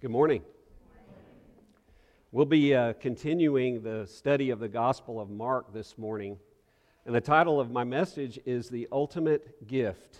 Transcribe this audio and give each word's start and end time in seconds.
Good 0.00 0.12
morning. 0.12 0.42
We'll 2.30 2.46
be 2.46 2.72
uh, 2.72 2.92
continuing 3.00 3.82
the 3.82 4.06
study 4.06 4.50
of 4.50 4.60
the 4.60 4.68
Gospel 4.68 5.20
of 5.20 5.28
Mark 5.28 5.74
this 5.74 5.98
morning. 5.98 6.38
And 7.04 7.12
the 7.12 7.20
title 7.20 7.58
of 7.58 7.72
my 7.72 7.82
message 7.82 8.38
is 8.46 8.68
The 8.68 8.86
Ultimate 8.92 9.66
Gift. 9.66 10.18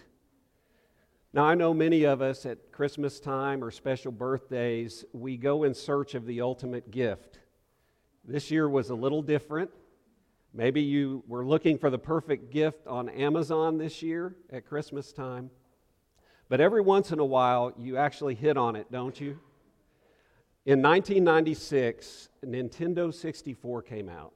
Now, 1.33 1.45
I 1.45 1.55
know 1.55 1.73
many 1.73 2.03
of 2.03 2.21
us 2.21 2.45
at 2.45 2.73
Christmas 2.73 3.21
time 3.21 3.63
or 3.63 3.71
special 3.71 4.11
birthdays, 4.11 5.05
we 5.13 5.37
go 5.37 5.63
in 5.63 5.75
search 5.75 6.17
of 6.17 6.27
the 6.27 6.41
ultimate 6.41 6.91
gift. 6.91 7.39
This 8.25 8.51
year 8.51 8.69
was 8.69 8.91
a 8.91 8.97
little 8.97 9.23
different. 9.23 9.71
Maybe 10.53 10.83
you 10.83 11.23
were 11.29 11.47
looking 11.47 11.79
for 11.79 11.89
the 11.89 12.01
perfect 12.01 12.51
gift 12.51 12.89
on 12.89 13.09
Amazon 13.09 13.79
this 13.79 14.03
year 14.03 14.35
at 14.51 14.67
Christmas 14.67 15.13
time. 15.13 15.51
But 16.49 16.61
every 16.61 16.81
once 16.81 17.13
in 17.13 17.21
a 17.21 17.25
while, 17.25 17.73
you 17.79 17.97
actually 17.97 18.35
hit 18.35 18.57
on 18.57 18.75
it, 18.75 18.91
don't 18.91 19.21
you? 19.21 19.39
In 20.69 20.83
1996, 20.83 22.29
Nintendo 22.45 23.15
64 23.15 23.81
came 23.81 24.11
out. 24.11 24.35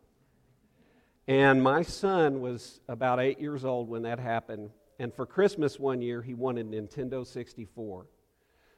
And 1.28 1.62
my 1.62 1.82
son 1.82 2.40
was 2.40 2.80
about 2.88 3.20
eight 3.20 3.38
years 3.38 3.66
old 3.66 3.90
when 3.90 4.00
that 4.04 4.18
happened. 4.18 4.70
And 4.98 5.12
for 5.12 5.26
Christmas 5.26 5.78
one 5.78 6.00
year, 6.00 6.22
he 6.22 6.32
wanted 6.32 6.70
Nintendo 6.70 7.26
64. 7.26 8.06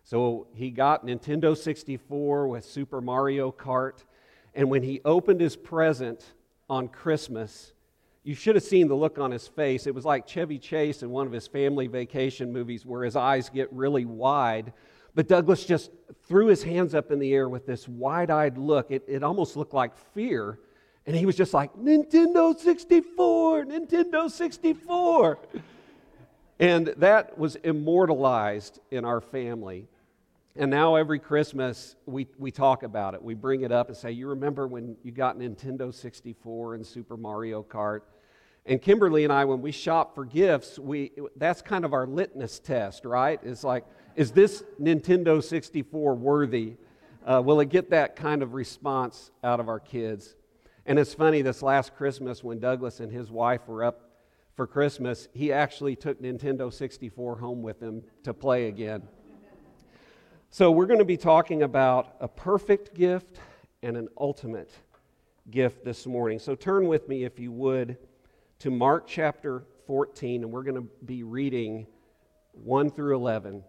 So 0.02 0.48
he 0.52 0.72
got 0.72 1.06
Nintendo 1.06 1.56
64 1.56 2.48
with 2.48 2.64
Super 2.64 3.00
Mario 3.00 3.52
Kart. 3.52 4.02
And 4.56 4.68
when 4.68 4.82
he 4.82 5.00
opened 5.04 5.40
his 5.40 5.54
present 5.54 6.24
on 6.68 6.88
Christmas, 6.88 7.72
you 8.24 8.34
should 8.34 8.56
have 8.56 8.64
seen 8.64 8.88
the 8.88 8.96
look 8.96 9.20
on 9.20 9.30
his 9.30 9.46
face. 9.46 9.86
It 9.86 9.94
was 9.94 10.04
like 10.04 10.26
Chevy 10.26 10.58
Chase 10.58 11.04
in 11.04 11.10
one 11.10 11.28
of 11.28 11.32
his 11.32 11.46
family 11.46 11.86
vacation 11.86 12.52
movies 12.52 12.84
where 12.84 13.04
his 13.04 13.14
eyes 13.14 13.48
get 13.48 13.72
really 13.72 14.06
wide 14.06 14.72
but 15.14 15.28
Douglas 15.28 15.64
just 15.64 15.90
threw 16.26 16.46
his 16.46 16.62
hands 16.62 16.94
up 16.94 17.10
in 17.10 17.18
the 17.18 17.32
air 17.32 17.48
with 17.48 17.66
this 17.66 17.88
wide 17.88 18.30
eyed 18.30 18.58
look. 18.58 18.90
It, 18.90 19.04
it 19.06 19.22
almost 19.22 19.56
looked 19.56 19.74
like 19.74 19.96
fear. 20.14 20.58
And 21.06 21.14
he 21.14 21.26
was 21.26 21.36
just 21.36 21.52
like, 21.52 21.74
Nintendo 21.74 22.58
64, 22.58 23.66
Nintendo 23.66 24.30
64. 24.30 25.38
And 26.58 26.88
that 26.96 27.36
was 27.38 27.56
immortalized 27.56 28.80
in 28.90 29.04
our 29.04 29.20
family. 29.20 29.86
And 30.56 30.70
now 30.70 30.94
every 30.94 31.18
Christmas, 31.18 31.96
we, 32.06 32.28
we 32.38 32.50
talk 32.50 32.84
about 32.84 33.14
it. 33.14 33.22
We 33.22 33.34
bring 33.34 33.62
it 33.62 33.72
up 33.72 33.88
and 33.88 33.96
say, 33.96 34.12
You 34.12 34.28
remember 34.28 34.66
when 34.66 34.96
you 35.02 35.10
got 35.10 35.36
Nintendo 35.36 35.92
64 35.92 36.74
and 36.74 36.86
Super 36.86 37.16
Mario 37.16 37.62
Kart? 37.62 38.02
And 38.64 38.80
Kimberly 38.80 39.24
and 39.24 39.32
I, 39.32 39.44
when 39.44 39.60
we 39.60 39.72
shop 39.72 40.14
for 40.14 40.24
gifts, 40.24 40.78
we, 40.78 41.12
that's 41.36 41.60
kind 41.60 41.84
of 41.84 41.92
our 41.92 42.06
litmus 42.06 42.60
test, 42.60 43.04
right? 43.04 43.38
It's 43.42 43.62
like, 43.62 43.84
is 44.16 44.32
this 44.32 44.62
Nintendo 44.80 45.42
64 45.42 46.14
worthy? 46.14 46.76
Uh, 47.24 47.42
will 47.44 47.60
it 47.60 47.68
get 47.68 47.90
that 47.90 48.16
kind 48.16 48.42
of 48.42 48.54
response 48.54 49.30
out 49.42 49.60
of 49.60 49.68
our 49.68 49.80
kids? 49.80 50.36
And 50.86 50.98
it's 50.98 51.14
funny, 51.14 51.42
this 51.42 51.62
last 51.62 51.96
Christmas 51.96 52.44
when 52.44 52.60
Douglas 52.60 53.00
and 53.00 53.10
his 53.10 53.30
wife 53.30 53.66
were 53.66 53.82
up 53.82 54.10
for 54.54 54.66
Christmas, 54.66 55.28
he 55.32 55.52
actually 55.52 55.96
took 55.96 56.22
Nintendo 56.22 56.72
64 56.72 57.38
home 57.38 57.62
with 57.62 57.80
him 57.80 58.02
to 58.22 58.34
play 58.34 58.68
again. 58.68 59.02
So, 60.50 60.70
we're 60.70 60.86
going 60.86 61.00
to 61.00 61.04
be 61.04 61.16
talking 61.16 61.64
about 61.64 62.14
a 62.20 62.28
perfect 62.28 62.94
gift 62.94 63.40
and 63.82 63.96
an 63.96 64.08
ultimate 64.16 64.70
gift 65.50 65.84
this 65.84 66.06
morning. 66.06 66.38
So, 66.38 66.54
turn 66.54 66.86
with 66.86 67.08
me, 67.08 67.24
if 67.24 67.40
you 67.40 67.50
would, 67.50 67.96
to 68.60 68.70
Mark 68.70 69.08
chapter 69.08 69.64
14, 69.88 70.44
and 70.44 70.52
we're 70.52 70.62
going 70.62 70.76
to 70.76 70.88
be 71.04 71.24
reading 71.24 71.88
1 72.52 72.90
through 72.90 73.16
11. 73.16 73.64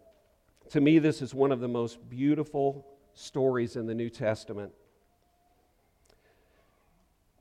To 0.72 0.82
me, 0.82 1.00
this 1.00 1.22
is 1.22 1.34
one 1.34 1.52
of 1.52 1.60
the 1.60 1.68
most 1.68 2.10
beautiful 2.10 2.88
stories 3.14 3.76
in 3.76 3.86
the 3.86 3.94
New 3.94 4.10
Testament. 4.10 4.74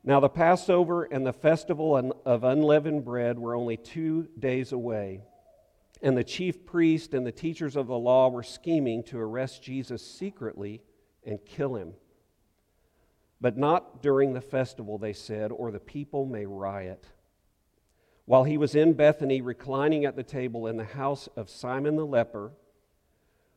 Now, 0.05 0.21
the 0.21 0.29
Passover 0.29 1.05
and 1.05 1.27
the 1.27 1.33
festival 1.33 2.13
of 2.27 2.45
unleavened 2.45 3.05
bread 3.05 3.39
were 3.39 3.55
only 3.55 3.79
two 3.79 4.29
days 4.39 4.73
away, 4.73 5.23
and 6.03 6.17
the 6.17 6.25
chief 6.25 6.67
priest 6.67 7.15
and 7.15 7.27
the 7.27 7.33
teachers 7.33 7.75
of 7.75 7.87
the 7.87 7.99
law 7.99 8.29
were 8.29 8.43
scheming 8.43 9.03
to 9.05 9.19
arrest 9.19 9.63
Jesus 9.63 10.07
secretly 10.07 10.83
and 11.25 11.43
kill 11.47 11.77
him. 11.77 11.95
But 13.41 13.57
not 13.57 14.03
during 14.03 14.35
the 14.35 14.43
festival, 14.43 14.99
they 14.99 15.15
said, 15.15 15.51
or 15.51 15.71
the 15.71 15.81
people 15.81 16.27
may 16.27 16.45
riot. 16.45 17.07
While 18.27 18.45
he 18.45 18.59
was 18.59 18.75
in 18.75 18.93
Bethany, 18.93 19.41
reclining 19.41 20.05
at 20.05 20.17
the 20.17 20.23
table 20.23 20.67
in 20.67 20.77
the 20.77 20.85
house 20.85 21.29
of 21.37 21.49
Simon 21.49 21.97
the 21.97 22.07
leper, 22.07 22.53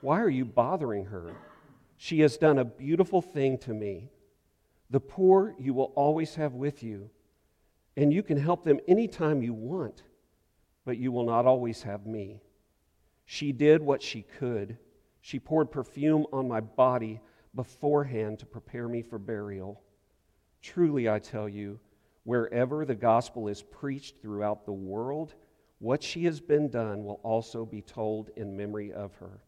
Why 0.00 0.20
are 0.20 0.30
you 0.30 0.44
bothering 0.44 1.06
her? 1.06 1.34
She 1.96 2.20
has 2.20 2.38
done 2.38 2.58
a 2.58 2.64
beautiful 2.64 3.20
thing 3.20 3.58
to 3.58 3.74
me. 3.74 4.08
The 4.88 5.00
poor 5.00 5.54
you 5.58 5.74
will 5.74 5.92
always 5.94 6.34
have 6.36 6.54
with 6.54 6.82
you, 6.82 7.10
and 7.96 8.12
you 8.12 8.22
can 8.22 8.38
help 8.38 8.64
them 8.64 8.80
anytime 8.88 9.42
you 9.42 9.52
want, 9.52 10.02
but 10.84 10.96
you 10.96 11.12
will 11.12 11.26
not 11.26 11.44
always 11.44 11.82
have 11.82 12.06
me. 12.06 12.40
She 13.26 13.52
did 13.52 13.82
what 13.82 14.02
she 14.02 14.22
could. 14.22 14.78
She 15.20 15.38
poured 15.38 15.70
perfume 15.70 16.26
on 16.32 16.48
my 16.48 16.60
body 16.60 17.20
beforehand 17.54 18.38
to 18.38 18.46
prepare 18.46 18.88
me 18.88 19.02
for 19.02 19.18
burial. 19.18 19.82
Truly, 20.62 21.08
I 21.08 21.18
tell 21.18 21.48
you, 21.48 21.78
wherever 22.24 22.84
the 22.84 22.94
gospel 22.94 23.48
is 23.48 23.62
preached 23.62 24.16
throughout 24.22 24.64
the 24.64 24.72
world, 24.72 25.34
what 25.78 26.02
she 26.02 26.24
has 26.24 26.40
been 26.40 26.70
done 26.70 27.04
will 27.04 27.20
also 27.22 27.66
be 27.66 27.82
told 27.82 28.30
in 28.36 28.56
memory 28.56 28.92
of 28.92 29.14
her. 29.16 29.42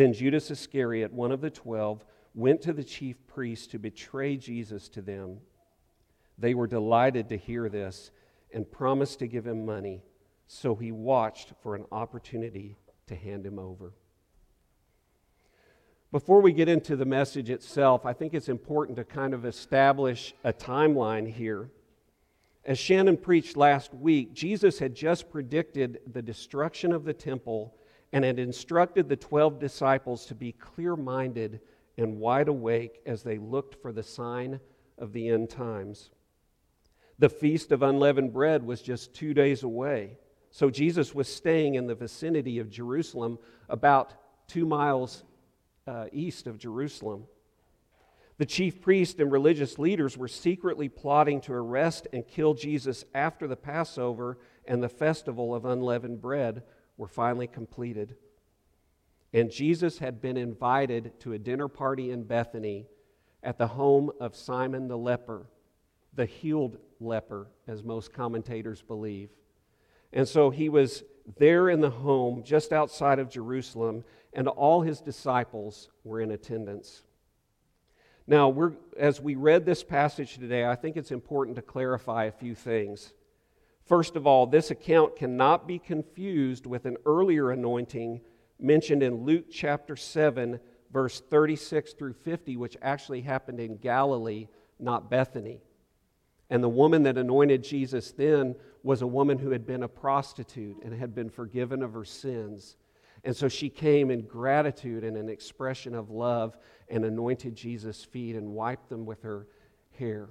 Then 0.00 0.14
Judas 0.14 0.50
Iscariot, 0.50 1.12
one 1.12 1.30
of 1.30 1.42
the 1.42 1.50
twelve, 1.50 2.06
went 2.34 2.62
to 2.62 2.72
the 2.72 2.82
chief 2.82 3.16
priests 3.26 3.66
to 3.66 3.78
betray 3.78 4.38
Jesus 4.38 4.88
to 4.88 5.02
them. 5.02 5.40
They 6.38 6.54
were 6.54 6.66
delighted 6.66 7.28
to 7.28 7.36
hear 7.36 7.68
this 7.68 8.10
and 8.50 8.72
promised 8.72 9.18
to 9.18 9.26
give 9.26 9.46
him 9.46 9.66
money, 9.66 10.00
so 10.46 10.74
he 10.74 10.90
watched 10.90 11.52
for 11.62 11.74
an 11.74 11.84
opportunity 11.92 12.78
to 13.08 13.14
hand 13.14 13.44
him 13.44 13.58
over. 13.58 13.92
Before 16.12 16.40
we 16.40 16.54
get 16.54 16.70
into 16.70 16.96
the 16.96 17.04
message 17.04 17.50
itself, 17.50 18.06
I 18.06 18.14
think 18.14 18.32
it's 18.32 18.48
important 18.48 18.96
to 18.96 19.04
kind 19.04 19.34
of 19.34 19.44
establish 19.44 20.32
a 20.44 20.52
timeline 20.54 21.30
here. 21.30 21.68
As 22.64 22.78
Shannon 22.78 23.18
preached 23.18 23.54
last 23.54 23.92
week, 23.92 24.32
Jesus 24.32 24.78
had 24.78 24.94
just 24.94 25.30
predicted 25.30 26.00
the 26.10 26.22
destruction 26.22 26.90
of 26.90 27.04
the 27.04 27.12
temple 27.12 27.74
and 28.12 28.24
had 28.24 28.38
instructed 28.38 29.08
the 29.08 29.16
12 29.16 29.58
disciples 29.58 30.26
to 30.26 30.34
be 30.34 30.52
clear 30.52 30.96
minded 30.96 31.60
and 31.96 32.18
wide 32.18 32.48
awake 32.48 33.00
as 33.06 33.22
they 33.22 33.38
looked 33.38 33.80
for 33.80 33.92
the 33.92 34.02
sign 34.02 34.60
of 34.98 35.12
the 35.12 35.28
end 35.28 35.50
times. 35.50 36.10
The 37.18 37.28
feast 37.28 37.70
of 37.72 37.82
unleavened 37.82 38.32
bread 38.32 38.64
was 38.64 38.80
just 38.80 39.14
two 39.14 39.34
days 39.34 39.62
away, 39.62 40.16
so 40.50 40.70
Jesus 40.70 41.14
was 41.14 41.28
staying 41.28 41.74
in 41.74 41.86
the 41.86 41.94
vicinity 41.94 42.58
of 42.58 42.70
Jerusalem, 42.70 43.38
about 43.68 44.14
two 44.48 44.66
miles 44.66 45.22
uh, 45.86 46.06
east 46.12 46.46
of 46.46 46.58
Jerusalem. 46.58 47.24
The 48.38 48.46
chief 48.46 48.80
priests 48.80 49.20
and 49.20 49.30
religious 49.30 49.78
leaders 49.78 50.16
were 50.16 50.28
secretly 50.28 50.88
plotting 50.88 51.42
to 51.42 51.52
arrest 51.52 52.08
and 52.12 52.26
kill 52.26 52.54
Jesus 52.54 53.04
after 53.14 53.46
the 53.46 53.56
Passover 53.56 54.38
and 54.64 54.82
the 54.82 54.88
festival 54.88 55.54
of 55.54 55.66
unleavened 55.66 56.22
bread 56.22 56.62
were 57.00 57.08
finally 57.08 57.46
completed. 57.46 58.14
And 59.32 59.50
Jesus 59.50 59.98
had 59.98 60.20
been 60.20 60.36
invited 60.36 61.18
to 61.20 61.32
a 61.32 61.38
dinner 61.38 61.66
party 61.66 62.10
in 62.10 62.24
Bethany 62.24 62.88
at 63.42 63.56
the 63.56 63.68
home 63.68 64.10
of 64.20 64.36
Simon 64.36 64.86
the 64.86 64.98
leper, 64.98 65.46
the 66.12 66.26
healed 66.26 66.76
leper, 67.00 67.46
as 67.66 67.82
most 67.82 68.12
commentators 68.12 68.82
believe. 68.82 69.30
And 70.12 70.28
so 70.28 70.50
he 70.50 70.68
was 70.68 71.02
there 71.38 71.70
in 71.70 71.80
the 71.80 71.88
home 71.88 72.42
just 72.44 72.70
outside 72.70 73.18
of 73.18 73.30
Jerusalem, 73.30 74.04
and 74.34 74.46
all 74.46 74.82
his 74.82 75.00
disciples 75.00 75.88
were 76.04 76.20
in 76.20 76.32
attendance. 76.32 77.02
Now, 78.26 78.72
as 78.98 79.22
we 79.22 79.36
read 79.36 79.64
this 79.64 79.82
passage 79.82 80.34
today, 80.34 80.66
I 80.66 80.74
think 80.74 80.98
it's 80.98 81.12
important 81.12 81.56
to 81.56 81.62
clarify 81.62 82.24
a 82.24 82.32
few 82.32 82.54
things. 82.54 83.14
First 83.90 84.14
of 84.14 84.24
all, 84.24 84.46
this 84.46 84.70
account 84.70 85.16
cannot 85.16 85.66
be 85.66 85.80
confused 85.80 86.64
with 86.64 86.86
an 86.86 86.96
earlier 87.04 87.50
anointing 87.50 88.20
mentioned 88.60 89.02
in 89.02 89.24
Luke 89.24 89.46
chapter 89.50 89.96
7, 89.96 90.60
verse 90.92 91.20
36 91.28 91.94
through 91.94 92.12
50, 92.12 92.56
which 92.56 92.76
actually 92.82 93.22
happened 93.22 93.58
in 93.58 93.78
Galilee, 93.78 94.46
not 94.78 95.10
Bethany. 95.10 95.60
And 96.50 96.62
the 96.62 96.68
woman 96.68 97.02
that 97.02 97.18
anointed 97.18 97.64
Jesus 97.64 98.12
then 98.12 98.54
was 98.84 99.02
a 99.02 99.08
woman 99.08 99.38
who 99.38 99.50
had 99.50 99.66
been 99.66 99.82
a 99.82 99.88
prostitute 99.88 100.76
and 100.84 100.94
had 100.94 101.12
been 101.12 101.28
forgiven 101.28 101.82
of 101.82 101.92
her 101.92 102.04
sins. 102.04 102.76
And 103.24 103.36
so 103.36 103.48
she 103.48 103.68
came 103.68 104.12
in 104.12 104.20
gratitude 104.20 105.02
and 105.02 105.16
an 105.16 105.28
expression 105.28 105.96
of 105.96 106.10
love 106.10 106.56
and 106.88 107.04
anointed 107.04 107.56
Jesus' 107.56 108.04
feet 108.04 108.36
and 108.36 108.54
wiped 108.54 108.88
them 108.88 109.04
with 109.04 109.22
her 109.22 109.48
hair. 109.98 110.28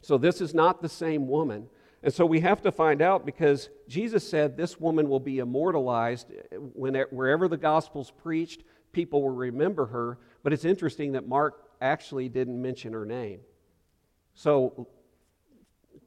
So 0.00 0.16
this 0.16 0.40
is 0.40 0.54
not 0.54 0.80
the 0.80 0.88
same 0.88 1.28
woman. 1.28 1.68
And 2.02 2.12
so 2.12 2.24
we 2.24 2.40
have 2.40 2.62
to 2.62 2.72
find 2.72 3.02
out 3.02 3.26
because 3.26 3.68
Jesus 3.86 4.28
said 4.28 4.56
this 4.56 4.80
woman 4.80 5.08
will 5.08 5.20
be 5.20 5.38
immortalized 5.38 6.32
when, 6.50 6.94
wherever 7.10 7.46
the 7.46 7.58
gospel's 7.58 8.10
preached, 8.10 8.62
people 8.92 9.22
will 9.22 9.30
remember 9.30 9.86
her. 9.86 10.18
But 10.42 10.52
it's 10.52 10.64
interesting 10.64 11.12
that 11.12 11.28
Mark 11.28 11.62
actually 11.80 12.28
didn't 12.28 12.60
mention 12.60 12.94
her 12.94 13.04
name. 13.04 13.40
So, 14.34 14.88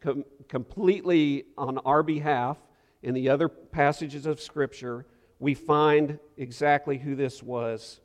com- 0.01 0.25
completely 0.47 1.45
on 1.57 1.77
our 1.79 2.01
behalf, 2.01 2.57
in 3.03 3.13
the 3.13 3.29
other 3.29 3.49
passages 3.49 4.25
of 4.25 4.41
Scripture, 4.41 5.05
we 5.39 5.53
find 5.53 6.19
exactly 6.37 6.97
who 6.97 7.15
this 7.15 7.43
was. 7.43 7.99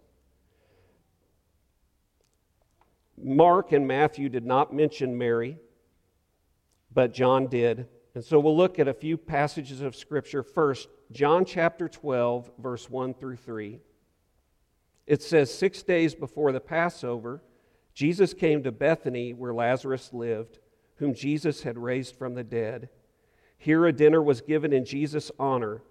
Mark 3.17 3.73
and 3.73 3.87
Matthew 3.87 4.29
did 4.29 4.45
not 4.45 4.75
mention 4.75 5.17
Mary, 5.17 5.57
but 6.93 7.13
John 7.13 7.47
did. 7.47 7.87
And 8.15 8.25
so 8.25 8.41
we'll 8.41 8.57
look 8.57 8.79
at 8.79 8.89
a 8.89 8.95
few 8.95 9.17
passages 9.17 9.81
of 9.81 9.95
Scripture. 9.95 10.43
First, 10.43 10.89
John 11.13 11.45
chapter 11.45 11.89
12, 11.89 12.51
verse 12.59 12.91
1 12.91 13.15
through 13.15 13.37
3. 13.37 13.81
It 15.07 15.23
says, 15.23 15.53
Six 15.53 15.83
days 15.83 16.15
before 16.15 16.53
the 16.53 16.61
Passover, 16.61 17.43
Jesus 17.95 18.35
came 18.35 18.63
to 18.63 18.73
Bethany 18.73 19.33
where 19.33 19.55
Lazarus 19.55 20.13
lived, 20.13 20.59
whom 20.97 21.15
Jesus 21.15 21.63
had 21.63 21.79
raised 21.79 22.17
from 22.17 22.35
the 22.35 22.45
dead. 22.45 22.89
Here 23.57 23.87
a 23.87 23.93
dinner 23.93 24.23
was 24.23 24.41
given 24.41 24.73
in 24.73 24.85
Jesus' 24.85 25.31
honor. 25.39 25.83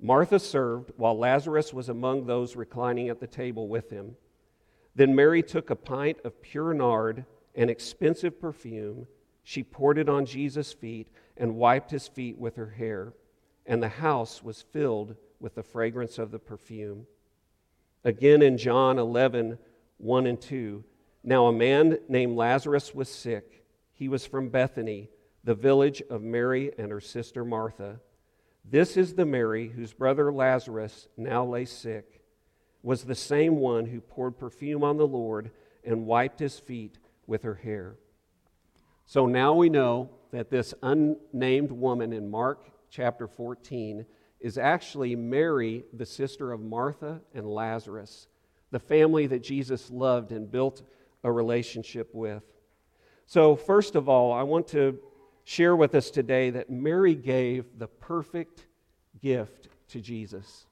Martha 0.00 0.38
served, 0.38 0.92
while 0.96 1.18
Lazarus 1.18 1.72
was 1.72 1.88
among 1.88 2.26
those 2.26 2.56
reclining 2.56 3.08
at 3.08 3.20
the 3.20 3.26
table 3.26 3.68
with 3.68 3.90
him. 3.90 4.16
Then 4.94 5.14
Mary 5.14 5.42
took 5.42 5.70
a 5.70 5.76
pint 5.76 6.18
of 6.24 6.42
pure 6.42 6.74
nard, 6.74 7.24
an 7.54 7.70
expensive 7.70 8.40
perfume. 8.40 9.06
She 9.48 9.62
poured 9.62 9.96
it 9.96 10.08
on 10.08 10.26
Jesus' 10.26 10.72
feet 10.72 11.06
and 11.36 11.54
wiped 11.54 11.92
his 11.92 12.08
feet 12.08 12.36
with 12.36 12.56
her 12.56 12.70
hair, 12.70 13.12
and 13.64 13.80
the 13.80 13.88
house 13.88 14.42
was 14.42 14.62
filled 14.72 15.14
with 15.38 15.54
the 15.54 15.62
fragrance 15.62 16.18
of 16.18 16.32
the 16.32 16.40
perfume. 16.40 17.06
Again 18.02 18.42
in 18.42 18.58
John 18.58 18.98
11, 18.98 19.56
1 19.98 20.26
and 20.26 20.40
2. 20.40 20.82
Now 21.22 21.46
a 21.46 21.52
man 21.52 22.00
named 22.08 22.36
Lazarus 22.36 22.92
was 22.92 23.08
sick. 23.08 23.64
He 23.92 24.08
was 24.08 24.26
from 24.26 24.48
Bethany, 24.48 25.10
the 25.44 25.54
village 25.54 26.02
of 26.10 26.22
Mary 26.22 26.72
and 26.76 26.90
her 26.90 27.00
sister 27.00 27.44
Martha. 27.44 28.00
This 28.64 28.96
is 28.96 29.14
the 29.14 29.26
Mary 29.26 29.68
whose 29.68 29.92
brother 29.92 30.32
Lazarus 30.32 31.06
now 31.16 31.44
lay 31.44 31.66
sick, 31.66 32.20
was 32.82 33.04
the 33.04 33.14
same 33.14 33.60
one 33.60 33.86
who 33.86 34.00
poured 34.00 34.40
perfume 34.40 34.82
on 34.82 34.96
the 34.96 35.06
Lord 35.06 35.52
and 35.84 36.04
wiped 36.04 36.40
his 36.40 36.58
feet 36.58 36.98
with 37.28 37.44
her 37.44 37.54
hair. 37.54 37.94
So 39.06 39.26
now 39.26 39.54
we 39.54 39.68
know 39.68 40.10
that 40.32 40.50
this 40.50 40.74
unnamed 40.82 41.70
woman 41.70 42.12
in 42.12 42.28
Mark 42.28 42.68
chapter 42.90 43.28
14 43.28 44.04
is 44.40 44.58
actually 44.58 45.14
Mary, 45.14 45.84
the 45.92 46.04
sister 46.04 46.50
of 46.52 46.60
Martha 46.60 47.20
and 47.32 47.46
Lazarus, 47.46 48.26
the 48.72 48.80
family 48.80 49.28
that 49.28 49.44
Jesus 49.44 49.92
loved 49.92 50.32
and 50.32 50.50
built 50.50 50.82
a 51.22 51.30
relationship 51.30 52.10
with. 52.12 52.42
So, 53.26 53.54
first 53.54 53.94
of 53.94 54.08
all, 54.08 54.32
I 54.32 54.42
want 54.42 54.66
to 54.68 54.98
share 55.44 55.76
with 55.76 55.94
us 55.94 56.10
today 56.10 56.50
that 56.50 56.68
Mary 56.68 57.14
gave 57.14 57.78
the 57.78 57.86
perfect 57.86 58.66
gift 59.22 59.68
to 59.88 60.00
Jesus. 60.00 60.66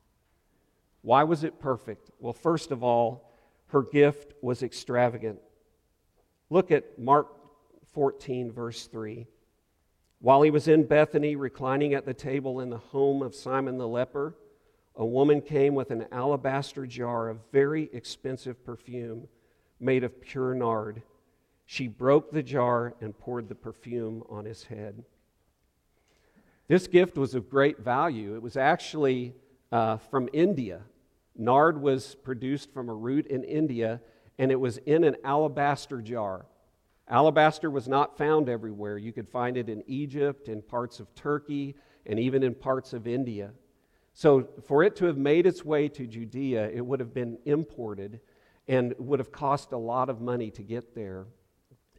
Why 1.03 1.23
was 1.23 1.45
it 1.45 1.61
perfect? 1.61 2.11
Well, 2.19 2.33
first 2.33 2.73
of 2.73 2.83
all, 2.83 3.31
her 3.69 3.83
gift 3.83 4.35
was 4.43 4.65
extravagant. 4.65 5.39
Look 6.51 6.73
at 6.73 6.99
Mark 6.99 7.29
14, 7.95 8.53
verse 8.53 8.87
3. 8.87 9.27
While 10.21 10.43
he 10.43 10.51
was 10.51 10.69
in 10.69 10.85
Bethany, 10.85 11.37
reclining 11.37 11.95
at 11.95 12.07
the 12.07 12.15
table 12.15 12.61
in 12.61 12.71
the 12.71 12.79
home 12.79 13.23
of 13.23 13.35
Simon 13.35 13.79
the 13.79 13.89
leper, 13.89 14.35
a 14.97 15.05
woman 15.05 15.41
came 15.41 15.75
with 15.75 15.91
an 15.91 16.07
alabaster 16.13 16.87
jar 16.87 17.29
of 17.29 17.39
very 17.53 17.91
expensive 17.93 18.65
perfume 18.65 19.29
made 19.81 20.05
of 20.05 20.21
pure 20.21 20.55
nard 20.55 21.03
she 21.67 21.89
broke 21.89 22.31
the 22.31 22.43
jar 22.43 22.95
and 23.01 23.19
poured 23.19 23.49
the 23.49 23.55
perfume 23.55 24.23
on 24.29 24.45
his 24.45 24.65
head. 24.65 25.05
This 26.69 26.87
gift 26.87 27.17
was 27.17 27.35
of 27.35 27.51
great 27.51 27.79
value. 27.79 28.35
It 28.35 28.43
was 28.43 28.57
actually 28.57 29.35
uh, 29.73 29.97
from 29.97 30.29
India. 30.33 30.83
Nard 31.37 31.81
was 31.81 32.15
produced 32.15 32.73
from 32.73 32.89
a 32.89 32.95
root 32.95 33.27
in 33.27 33.45
India, 33.45 34.01
and 34.39 34.51
it 34.51 34.61
was 34.61 34.79
in 34.79 35.05
an 35.05 35.17
alabaster 35.25 36.01
jar. 36.01 36.47
Alabaster 37.09 37.71
was 37.71 37.87
not 37.87 38.17
found 38.17 38.49
everywhere. 38.49 38.97
You 38.97 39.13
could 39.13 39.29
find 39.29 39.57
it 39.57 39.69
in 39.69 39.83
Egypt, 39.87 40.49
in 40.49 40.63
parts 40.63 41.01
of 41.01 41.15
Turkey, 41.15 41.75
and 42.07 42.19
even 42.19 42.43
in 42.43 42.55
parts 42.55 42.93
of 42.93 43.07
India. 43.07 43.51
So, 44.15 44.49
for 44.67 44.83
it 44.85 44.97
to 44.97 45.07
have 45.07 45.19
made 45.19 45.47
its 45.47 45.65
way 45.65 45.89
to 45.89 46.07
Judea, 46.07 46.71
it 46.71 46.81
would 46.81 47.01
have 47.01 47.13
been 47.13 47.39
imported 47.45 48.21
and 48.69 48.95
would 48.99 49.19
have 49.19 49.33
cost 49.33 49.73
a 49.73 49.77
lot 49.77 50.09
of 50.09 50.21
money 50.21 50.51
to 50.53 50.63
get 50.63 50.95
there. 50.95 51.27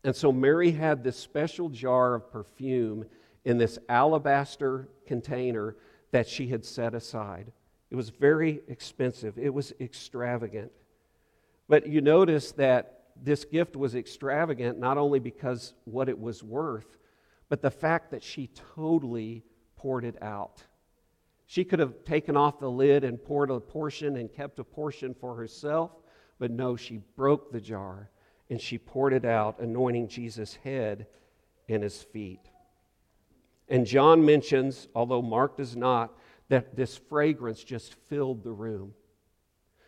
And 0.03 0.15
so 0.15 0.31
Mary 0.31 0.71
had 0.71 1.03
this 1.03 1.17
special 1.17 1.69
jar 1.69 2.15
of 2.15 2.31
perfume 2.31 3.05
in 3.43 3.57
this 3.57 3.77
alabaster 3.89 4.87
container 5.05 5.75
that 6.11 6.27
she 6.27 6.47
had 6.47 6.63
set 6.63 6.93
aside. 6.93 7.51
It 7.91 7.95
was 7.95 8.09
very 8.09 8.61
expensive, 8.67 9.37
it 9.37 9.53
was 9.53 9.73
extravagant. 9.79 10.71
But 11.67 11.87
you 11.87 12.01
notice 12.01 12.51
that 12.53 12.94
this 13.21 13.45
gift 13.45 13.75
was 13.75 13.95
extravagant 13.95 14.79
not 14.79 14.97
only 14.97 15.19
because 15.19 15.73
what 15.85 16.09
it 16.09 16.19
was 16.19 16.43
worth, 16.43 16.97
but 17.49 17.61
the 17.61 17.71
fact 17.71 18.11
that 18.11 18.23
she 18.23 18.49
totally 18.75 19.43
poured 19.75 20.03
it 20.03 20.21
out. 20.21 20.63
She 21.45 21.63
could 21.63 21.79
have 21.79 22.03
taken 22.03 22.35
off 22.35 22.59
the 22.59 22.69
lid 22.69 23.03
and 23.03 23.23
poured 23.23 23.51
a 23.51 23.59
portion 23.59 24.17
and 24.17 24.31
kept 24.31 24.59
a 24.59 24.63
portion 24.63 25.13
for 25.13 25.35
herself, 25.35 25.91
but 26.39 26.51
no, 26.51 26.75
she 26.75 26.97
broke 27.15 27.51
the 27.51 27.61
jar 27.61 28.09
and 28.49 28.59
she 28.59 28.77
poured 28.77 29.13
it 29.13 29.25
out, 29.25 29.59
anointing 29.59 30.07
Jesus' 30.07 30.55
head 30.55 31.07
and 31.69 31.83
his 31.83 32.01
feet. 32.01 32.49
And 33.69 33.85
John 33.85 34.23
mentions, 34.25 34.87
although 34.93 35.21
Mark 35.21 35.57
does 35.57 35.75
not, 35.75 36.13
that 36.49 36.75
this 36.75 36.97
fragrance 36.97 37.63
just 37.63 37.95
filled 38.07 38.43
the 38.43 38.51
room. 38.51 38.93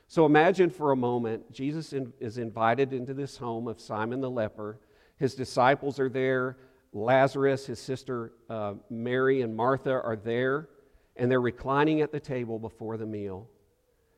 So 0.07 0.25
imagine 0.25 0.69
for 0.69 0.91
a 0.91 0.95
moment 0.95 1.51
Jesus 1.51 1.93
is 2.19 2.37
invited 2.37 2.93
into 2.93 3.13
this 3.13 3.37
home 3.37 3.67
of 3.67 3.81
Simon 3.81 4.21
the 4.21 4.29
leper. 4.29 4.79
His 5.17 5.35
disciples 5.35 5.99
are 5.99 6.09
there. 6.09 6.57
Lazarus, 6.93 7.65
his 7.65 7.79
sister 7.79 8.31
uh, 8.49 8.75
Mary, 8.89 9.41
and 9.41 9.55
Martha 9.55 9.91
are 9.91 10.15
there, 10.15 10.69
and 11.17 11.29
they're 11.29 11.41
reclining 11.41 11.99
at 12.01 12.13
the 12.13 12.19
table 12.19 12.57
before 12.57 12.95
the 12.95 13.05
meal. 13.05 13.49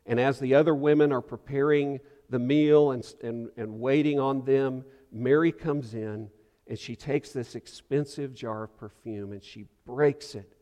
And 0.05 0.19
as 0.19 0.39
the 0.39 0.53
other 0.53 0.75
women 0.75 1.11
are 1.11 1.21
preparing 1.21 1.99
the 2.29 2.39
meal 2.39 2.91
and, 2.91 3.03
and, 3.23 3.49
and 3.57 3.79
waiting 3.79 4.19
on 4.19 4.45
them, 4.45 4.85
Mary 5.11 5.51
comes 5.51 5.95
in 5.95 6.29
and 6.67 6.77
she 6.77 6.95
takes 6.95 7.31
this 7.31 7.55
expensive 7.55 8.35
jar 8.35 8.65
of 8.65 8.77
perfume 8.77 9.31
and 9.31 9.43
she 9.43 9.65
breaks 9.85 10.35
it 10.35 10.53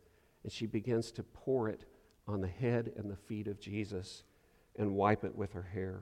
and 0.43 0.51
she 0.51 0.65
begins 0.65 1.11
to 1.11 1.23
pour 1.23 1.67
it 1.67 1.83
on 2.27 2.39
the 2.39 2.47
head 2.47 2.93
and 2.95 3.11
the 3.11 3.15
feet 3.15 3.47
of 3.47 3.59
Jesus 3.59 4.23
and 4.77 4.95
wipe 4.95 5.23
it 5.23 5.35
with 5.35 5.53
her 5.53 5.67
hair. 5.73 6.01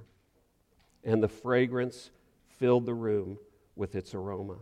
And 1.03 1.21
the 1.21 1.27
fragrance 1.27 2.11
filled 2.59 2.85
the 2.85 2.93
room 2.93 3.37
with 3.75 3.95
its 3.95 4.13
aroma. 4.13 4.57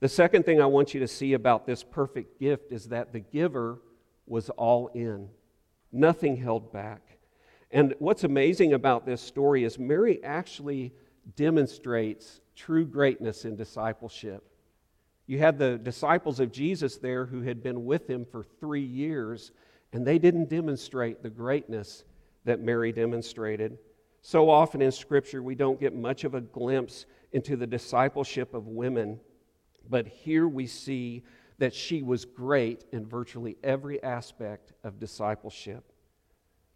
The 0.00 0.08
second 0.08 0.44
thing 0.44 0.60
I 0.60 0.66
want 0.66 0.92
you 0.92 1.00
to 1.00 1.08
see 1.08 1.32
about 1.32 1.66
this 1.66 1.82
perfect 1.82 2.38
gift 2.38 2.72
is 2.72 2.88
that 2.88 3.12
the 3.12 3.20
giver 3.20 3.80
was 4.26 4.50
all 4.50 4.88
in, 4.88 5.28
nothing 5.92 6.36
held 6.36 6.72
back. 6.72 7.00
And 7.70 7.94
what's 7.98 8.24
amazing 8.24 8.72
about 8.72 9.06
this 9.06 9.20
story 9.20 9.64
is 9.64 9.78
Mary 9.78 10.22
actually 10.22 10.92
demonstrates 11.36 12.40
true 12.54 12.86
greatness 12.86 13.44
in 13.44 13.56
discipleship. 13.56 14.44
You 15.26 15.38
had 15.38 15.58
the 15.58 15.78
disciples 15.78 16.38
of 16.38 16.52
Jesus 16.52 16.98
there 16.98 17.24
who 17.24 17.40
had 17.40 17.62
been 17.62 17.84
with 17.84 18.08
him 18.08 18.26
for 18.30 18.42
three 18.42 18.84
years, 18.84 19.52
and 19.92 20.06
they 20.06 20.18
didn't 20.18 20.50
demonstrate 20.50 21.22
the 21.22 21.30
greatness 21.30 22.04
that 22.44 22.60
Mary 22.60 22.92
demonstrated. 22.92 23.78
So 24.22 24.48
often 24.48 24.80
in 24.80 24.92
Scripture, 24.92 25.42
we 25.42 25.54
don't 25.54 25.80
get 25.80 25.94
much 25.94 26.24
of 26.24 26.34
a 26.34 26.40
glimpse 26.40 27.06
into 27.32 27.56
the 27.56 27.66
discipleship 27.66 28.54
of 28.54 28.66
women, 28.68 29.20
but 29.88 30.06
here 30.06 30.48
we 30.48 30.66
see 30.66 31.24
that 31.58 31.74
she 31.74 32.02
was 32.02 32.24
great 32.24 32.84
in 32.92 33.06
virtually 33.06 33.56
every 33.62 34.02
aspect 34.02 34.72
of 34.82 34.98
discipleship. 34.98 35.84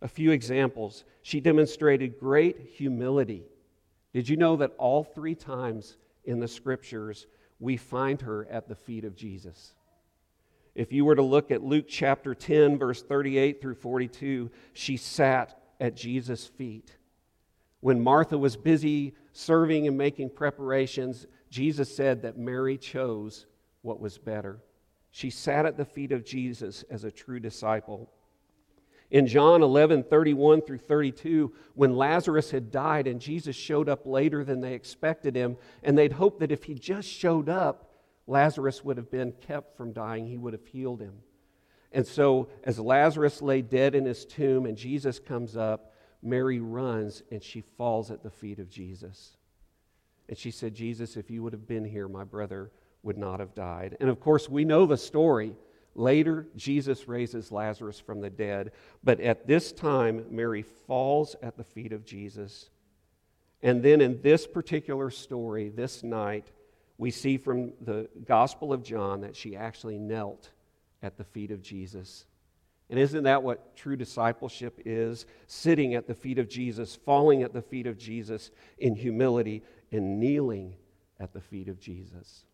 A 0.02 0.08
few 0.08 0.30
examples. 0.30 1.04
She 1.22 1.40
demonstrated 1.40 2.20
great 2.20 2.60
humility. 2.74 3.44
Did 4.12 4.28
you 4.28 4.36
know 4.36 4.56
that 4.56 4.74
all 4.78 5.02
three 5.02 5.34
times 5.34 5.96
in 6.24 6.38
the 6.38 6.48
scriptures 6.48 7.26
we 7.58 7.76
find 7.76 8.20
her 8.20 8.46
at 8.50 8.68
the 8.68 8.76
feet 8.76 9.04
of 9.04 9.16
Jesus? 9.16 9.74
If 10.78 10.92
you 10.92 11.04
were 11.04 11.16
to 11.16 11.22
look 11.22 11.50
at 11.50 11.64
Luke 11.64 11.86
chapter 11.88 12.36
10, 12.36 12.78
verse 12.78 13.02
38 13.02 13.60
through 13.60 13.74
42, 13.74 14.48
she 14.74 14.96
sat 14.96 15.60
at 15.80 15.96
Jesus' 15.96 16.46
feet. 16.46 16.96
When 17.80 18.00
Martha 18.00 18.38
was 18.38 18.56
busy 18.56 19.16
serving 19.32 19.88
and 19.88 19.98
making 19.98 20.30
preparations, 20.30 21.26
Jesus 21.50 21.92
said 21.96 22.22
that 22.22 22.38
Mary 22.38 22.78
chose 22.78 23.46
what 23.82 23.98
was 23.98 24.18
better. 24.18 24.60
She 25.10 25.30
sat 25.30 25.66
at 25.66 25.76
the 25.76 25.84
feet 25.84 26.12
of 26.12 26.24
Jesus 26.24 26.84
as 26.88 27.02
a 27.02 27.10
true 27.10 27.40
disciple. 27.40 28.12
In 29.10 29.26
John 29.26 29.64
11, 29.64 30.04
31 30.04 30.62
through 30.62 30.78
32, 30.78 31.52
when 31.74 31.96
Lazarus 31.96 32.52
had 32.52 32.70
died 32.70 33.08
and 33.08 33.20
Jesus 33.20 33.56
showed 33.56 33.88
up 33.88 34.06
later 34.06 34.44
than 34.44 34.60
they 34.60 34.74
expected 34.74 35.34
him, 35.34 35.56
and 35.82 35.98
they'd 35.98 36.12
hoped 36.12 36.38
that 36.38 36.52
if 36.52 36.62
he 36.62 36.74
just 36.74 37.08
showed 37.08 37.48
up, 37.48 37.87
Lazarus 38.28 38.84
would 38.84 38.98
have 38.98 39.10
been 39.10 39.32
kept 39.32 39.76
from 39.76 39.92
dying, 39.92 40.26
he 40.26 40.36
would 40.36 40.52
have 40.52 40.66
healed 40.66 41.00
him. 41.00 41.14
And 41.90 42.06
so, 42.06 42.50
as 42.62 42.78
Lazarus 42.78 43.40
lay 43.40 43.62
dead 43.62 43.94
in 43.94 44.04
his 44.04 44.26
tomb 44.26 44.66
and 44.66 44.76
Jesus 44.76 45.18
comes 45.18 45.56
up, 45.56 45.94
Mary 46.22 46.60
runs 46.60 47.22
and 47.32 47.42
she 47.42 47.62
falls 47.62 48.10
at 48.10 48.22
the 48.22 48.30
feet 48.30 48.58
of 48.58 48.68
Jesus. 48.68 49.38
And 50.28 50.36
she 50.36 50.50
said, 50.50 50.74
Jesus, 50.74 51.16
if 51.16 51.30
you 51.30 51.42
would 51.42 51.54
have 51.54 51.66
been 51.66 51.86
here, 51.86 52.06
my 52.06 52.24
brother 52.24 52.70
would 53.02 53.16
not 53.16 53.40
have 53.40 53.54
died. 53.54 53.96
And 53.98 54.10
of 54.10 54.20
course, 54.20 54.46
we 54.46 54.66
know 54.66 54.84
the 54.84 54.98
story. 54.98 55.54
Later, 55.94 56.46
Jesus 56.54 57.08
raises 57.08 57.50
Lazarus 57.50 57.98
from 57.98 58.20
the 58.20 58.28
dead. 58.28 58.72
But 59.02 59.20
at 59.20 59.46
this 59.46 59.72
time, 59.72 60.26
Mary 60.30 60.62
falls 60.62 61.34
at 61.42 61.56
the 61.56 61.64
feet 61.64 61.94
of 61.94 62.04
Jesus. 62.04 62.68
And 63.62 63.82
then 63.82 64.02
in 64.02 64.20
this 64.20 64.46
particular 64.46 65.10
story, 65.10 65.70
this 65.70 66.02
night, 66.02 66.50
we 66.98 67.12
see 67.12 67.38
from 67.38 67.72
the 67.80 68.08
Gospel 68.26 68.72
of 68.72 68.82
John 68.82 69.22
that 69.22 69.36
she 69.36 69.56
actually 69.56 69.98
knelt 69.98 70.50
at 71.02 71.16
the 71.16 71.24
feet 71.24 71.52
of 71.52 71.62
Jesus. 71.62 72.26
And 72.90 72.98
isn't 72.98 73.24
that 73.24 73.42
what 73.42 73.76
true 73.76 73.96
discipleship 73.96 74.80
is? 74.84 75.26
Sitting 75.46 75.94
at 75.94 76.08
the 76.08 76.14
feet 76.14 76.38
of 76.38 76.48
Jesus, 76.48 76.96
falling 76.96 77.42
at 77.42 77.52
the 77.52 77.62
feet 77.62 77.86
of 77.86 77.98
Jesus 77.98 78.50
in 78.78 78.96
humility, 78.96 79.62
and 79.92 80.18
kneeling 80.18 80.74
at 81.20 81.32
the 81.32 81.40
feet 81.40 81.68
of 81.68 81.78
Jesus. 81.78 82.44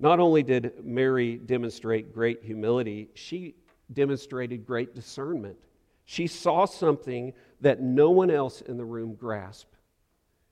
Not 0.00 0.20
only 0.20 0.42
did 0.42 0.84
Mary 0.84 1.36
demonstrate 1.36 2.14
great 2.14 2.42
humility, 2.42 3.10
she 3.14 3.56
demonstrated 3.92 4.66
great 4.66 4.94
discernment. 4.94 5.56
She 6.04 6.26
saw 6.26 6.64
something 6.64 7.34
that 7.60 7.82
no 7.82 8.10
one 8.10 8.30
else 8.30 8.60
in 8.60 8.76
the 8.76 8.84
room 8.84 9.14
grasped. 9.14 9.74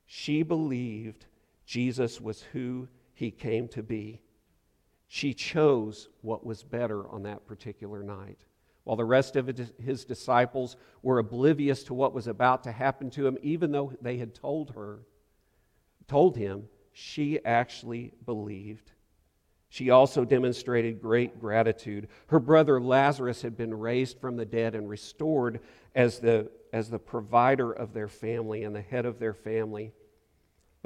She 0.05 0.43
believed 0.43 1.27
Jesus 1.67 2.21
was 2.21 2.43
who 2.53 2.89
he 3.13 3.31
came 3.31 3.69
to 3.69 3.83
be. 3.83 4.23
She 5.09 5.35
chose 5.35 6.09
what 6.23 6.47
was 6.47 6.63
better 6.63 7.09
on 7.09 7.25
that 7.25 7.47
particular 7.47 8.03
night. 8.03 8.39
While 8.85 8.97
the 8.97 9.05
rest 9.05 9.35
of 9.35 9.49
his 9.83 10.05
disciples 10.05 10.77
were 11.03 11.19
oblivious 11.19 11.83
to 11.85 11.95
what 11.95 12.15
was 12.15 12.29
about 12.29 12.63
to 12.65 12.73
happen 12.73 13.11
to 13.11 13.27
him, 13.27 13.37
even 13.43 13.73
though 13.73 13.93
they 14.01 14.17
had 14.17 14.35
told 14.35 14.71
her, 14.77 15.01
told 16.07 16.37
him, 16.37 16.69
she 16.93 17.45
actually 17.45 18.13
believed. 18.25 18.93
She 19.69 19.91
also 19.91 20.25
demonstrated 20.25 21.03
great 21.03 21.41
gratitude. 21.41 22.09
Her 22.29 22.39
brother 22.39 22.81
Lazarus 22.81 23.43
had 23.43 23.57
been 23.57 23.75
raised 23.75 24.21
from 24.21 24.37
the 24.37 24.45
dead 24.45 24.77
and 24.77 24.89
restored 24.89 25.61
as 25.95 26.21
the, 26.21 26.51
as 26.73 26.89
the 26.89 26.99
provider 27.01 27.73
of 27.73 27.93
their 27.93 28.09
family 28.09 28.63
and 28.63 28.75
the 28.75 28.83
head 28.83 29.05
of 29.05 29.19
their 29.19 29.35
family. 29.35 29.93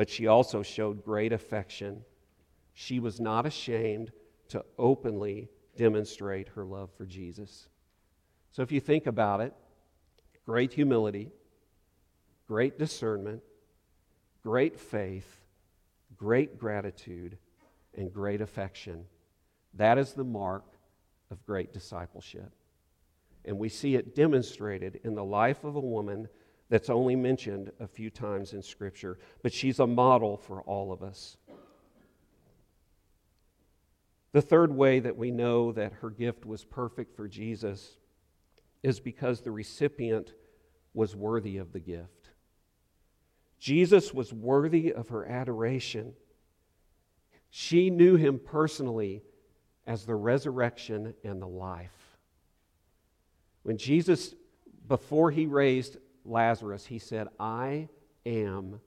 But 0.00 0.08
she 0.08 0.28
also 0.28 0.62
showed 0.62 1.04
great 1.04 1.30
affection. 1.30 2.06
She 2.72 3.00
was 3.00 3.20
not 3.20 3.44
ashamed 3.44 4.12
to 4.48 4.64
openly 4.78 5.50
demonstrate 5.76 6.48
her 6.54 6.64
love 6.64 6.88
for 6.96 7.04
Jesus. 7.04 7.68
So 8.50 8.62
if 8.62 8.72
you 8.72 8.80
think 8.80 9.06
about 9.06 9.42
it, 9.42 9.52
great 10.46 10.72
humility, 10.72 11.32
great 12.48 12.78
discernment, 12.78 13.42
great 14.42 14.80
faith, 14.80 15.38
great 16.16 16.58
gratitude 16.58 17.36
and 17.94 18.10
great 18.10 18.40
affection. 18.40 19.04
That 19.74 19.98
is 19.98 20.14
the 20.14 20.24
mark 20.24 20.64
of 21.30 21.44
great 21.44 21.74
discipleship. 21.74 22.50
And 23.44 23.58
we 23.58 23.68
see 23.68 23.96
it 23.96 24.14
demonstrated 24.14 24.98
in 25.04 25.14
the 25.14 25.24
life 25.24 25.62
of 25.62 25.76
a 25.76 25.80
woman 25.80 26.30
that's 26.70 26.88
only 26.88 27.16
mentioned 27.16 27.72
a 27.80 27.86
few 27.86 28.08
times 28.08 28.54
in 28.54 28.62
Scripture, 28.62 29.18
but 29.42 29.52
she's 29.52 29.80
a 29.80 29.86
model 29.86 30.36
for 30.36 30.62
all 30.62 30.92
of 30.92 31.02
us. 31.02 31.36
The 34.32 34.40
third 34.40 34.72
way 34.72 35.00
that 35.00 35.16
we 35.16 35.32
know 35.32 35.72
that 35.72 35.94
her 35.94 36.10
gift 36.10 36.46
was 36.46 36.64
perfect 36.64 37.16
for 37.16 37.26
Jesus 37.26 37.96
is 38.84 39.00
because 39.00 39.40
the 39.40 39.50
recipient 39.50 40.32
was 40.94 41.16
worthy 41.16 41.56
of 41.56 41.72
the 41.72 41.80
gift. 41.80 42.30
Jesus 43.58 44.14
was 44.14 44.32
worthy 44.32 44.92
of 44.92 45.08
her 45.08 45.26
adoration. 45.26 46.14
She 47.50 47.90
knew 47.90 48.14
him 48.14 48.38
personally 48.38 49.22
as 49.86 50.06
the 50.06 50.14
resurrection 50.14 51.14
and 51.24 51.42
the 51.42 51.48
life. 51.48 52.16
When 53.64 53.76
Jesus, 53.76 54.34
before 54.86 55.32
he 55.32 55.46
raised 55.46 55.96
Lazarus, 56.24 56.86
he 56.86 56.98
said, 56.98 57.28
I 57.38 57.88
am 58.26 58.80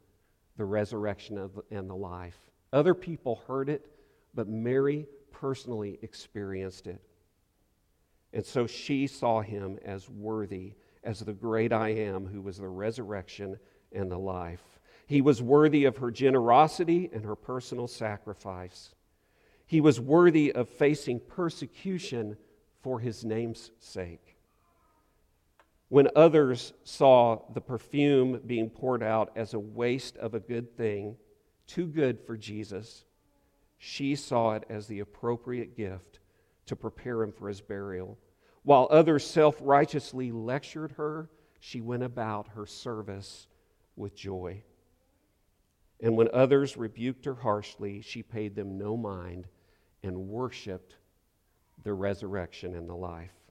the 0.58 0.66
resurrection 0.66 1.50
and 1.72 1.90
the 1.90 1.96
life. 1.96 2.38
Other 2.72 2.94
people 2.94 3.42
heard 3.48 3.70
it, 3.70 3.86
but 4.34 4.48
Mary 4.48 5.08
personally 5.32 6.00
experienced 6.02 6.88
it. 6.88 7.02
And 8.34 8.46
so 8.46 8.66
she 8.66 9.08
saw 9.08 9.42
him 9.42 9.78
as 9.86 10.10
worthy, 10.10 10.74
as 11.04 11.20
the 11.20 11.34
great 11.34 11.72
I 11.72 11.90
am, 11.90 12.25
who 12.25 12.42
was 12.42 12.58
the 12.58 12.68
resurrection 12.68 13.60
and 13.92 14.12
the 14.12 14.18
life. 14.18 14.63
He 15.06 15.22
was 15.22 15.42
worthy 15.42 15.86
of 15.86 15.98
her 15.98 16.10
generosity 16.10 17.10
and 17.13 17.25
her 17.25 17.36
personal 17.36 17.88
sacrifice. 17.88 18.96
He 19.66 19.82
was 19.82 20.00
worthy 20.00 20.52
of 20.52 20.70
facing 20.70 21.20
persecution 21.20 22.38
for 22.82 23.00
his 23.00 23.24
name's 23.24 23.72
sake. 23.80 24.33
When 25.93 26.09
others 26.15 26.73
saw 26.83 27.43
the 27.53 27.62
perfume 27.62 28.41
being 28.47 28.71
poured 28.71 29.03
out 29.03 29.31
as 29.35 29.53
a 29.53 29.59
waste 29.59 30.17
of 30.17 30.33
a 30.33 30.39
good 30.39 30.75
thing, 30.75 31.17
too 31.67 31.85
good 31.85 32.19
for 32.19 32.35
Jesus, 32.35 33.05
she 33.77 34.15
saw 34.15 34.55
it 34.55 34.63
as 34.71 34.88
the 34.88 35.01
appropriate 35.01 35.77
gift 35.77 36.19
to 36.65 36.75
prepare 36.75 37.21
him 37.21 37.31
for 37.31 37.47
his 37.47 37.62
burial. 37.62 38.17
While 38.63 38.88
others 38.89 39.23
self 39.23 39.55
righteously 39.62 40.31
lectured 40.31 40.93
her, 40.93 41.29
she 41.59 41.79
went 41.79 42.01
about 42.01 42.47
her 42.55 42.65
service 42.65 43.45
with 43.95 44.15
joy. 44.15 44.63
And 46.01 46.17
when 46.17 46.29
others 46.33 46.75
rebuked 46.75 47.25
her 47.25 47.35
harshly, 47.35 48.01
she 48.01 48.23
paid 48.23 48.55
them 48.55 48.79
no 48.79 48.97
mind 48.97 49.45
and 50.01 50.27
worshiped 50.27 50.95
the 51.83 51.93
resurrection 51.93 52.73
and 52.73 52.89
the 52.89 52.95
life. 52.95 53.42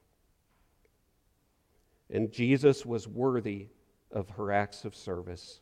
And 2.13 2.31
Jesus 2.31 2.85
was 2.85 3.09
worthy 3.09 3.69
of 4.11 4.29
her 4.31 4.53
acts 4.53 4.85
of 4.85 4.95
service. 4.95 5.61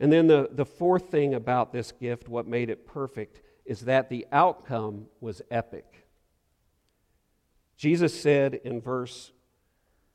And 0.00 0.12
then 0.12 0.26
the, 0.26 0.48
the 0.50 0.66
fourth 0.66 1.10
thing 1.10 1.34
about 1.34 1.72
this 1.72 1.92
gift, 1.92 2.28
what 2.28 2.46
made 2.46 2.68
it 2.68 2.84
perfect, 2.84 3.40
is 3.64 3.82
that 3.82 4.08
the 4.08 4.26
outcome 4.32 5.06
was 5.20 5.40
epic. 5.50 6.06
Jesus 7.76 8.20
said 8.20 8.54
in 8.64 8.80
verse 8.80 9.30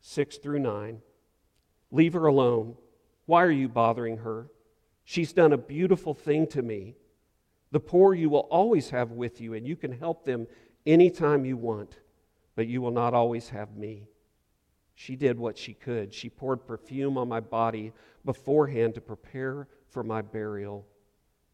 6 0.02 0.38
through 0.38 0.60
9, 0.60 1.02
Leave 1.92 2.14
her 2.14 2.26
alone. 2.26 2.76
Why 3.26 3.44
are 3.44 3.52
you 3.52 3.70
bothering 3.70 4.18
her? 4.18 4.48
She's 5.06 5.32
done 5.32 5.54
a 5.54 5.58
beautiful 5.58 6.14
thing 6.14 6.48
to 6.48 6.62
me. 6.62 6.96
The 7.72 7.80
poor 7.80 8.14
you 8.14 8.30
will 8.30 8.48
always 8.52 8.90
have 8.90 9.12
with 9.12 9.40
you, 9.40 9.54
and 9.54 9.66
you 9.66 9.76
can 9.76 9.92
help 9.92 10.26
them 10.26 10.48
anytime 10.86 11.46
you 11.46 11.56
want, 11.56 11.98
but 12.56 12.68
you 12.68 12.82
will 12.82 12.92
not 12.92 13.14
always 13.14 13.50
have 13.50 13.76
me. 13.76 14.08
She 14.96 15.16
did 15.16 15.40
what 15.40 15.58
she 15.58 15.74
could. 15.74 16.14
She 16.14 16.30
poured 16.30 16.66
perfume 16.66 17.18
on 17.18 17.28
my 17.28 17.40
body 17.40 17.94
beforehand 18.26 18.96
to 18.96 19.02
prepare 19.02 19.68
for 19.90 20.04
my 20.04 20.22
burial. 20.22 20.86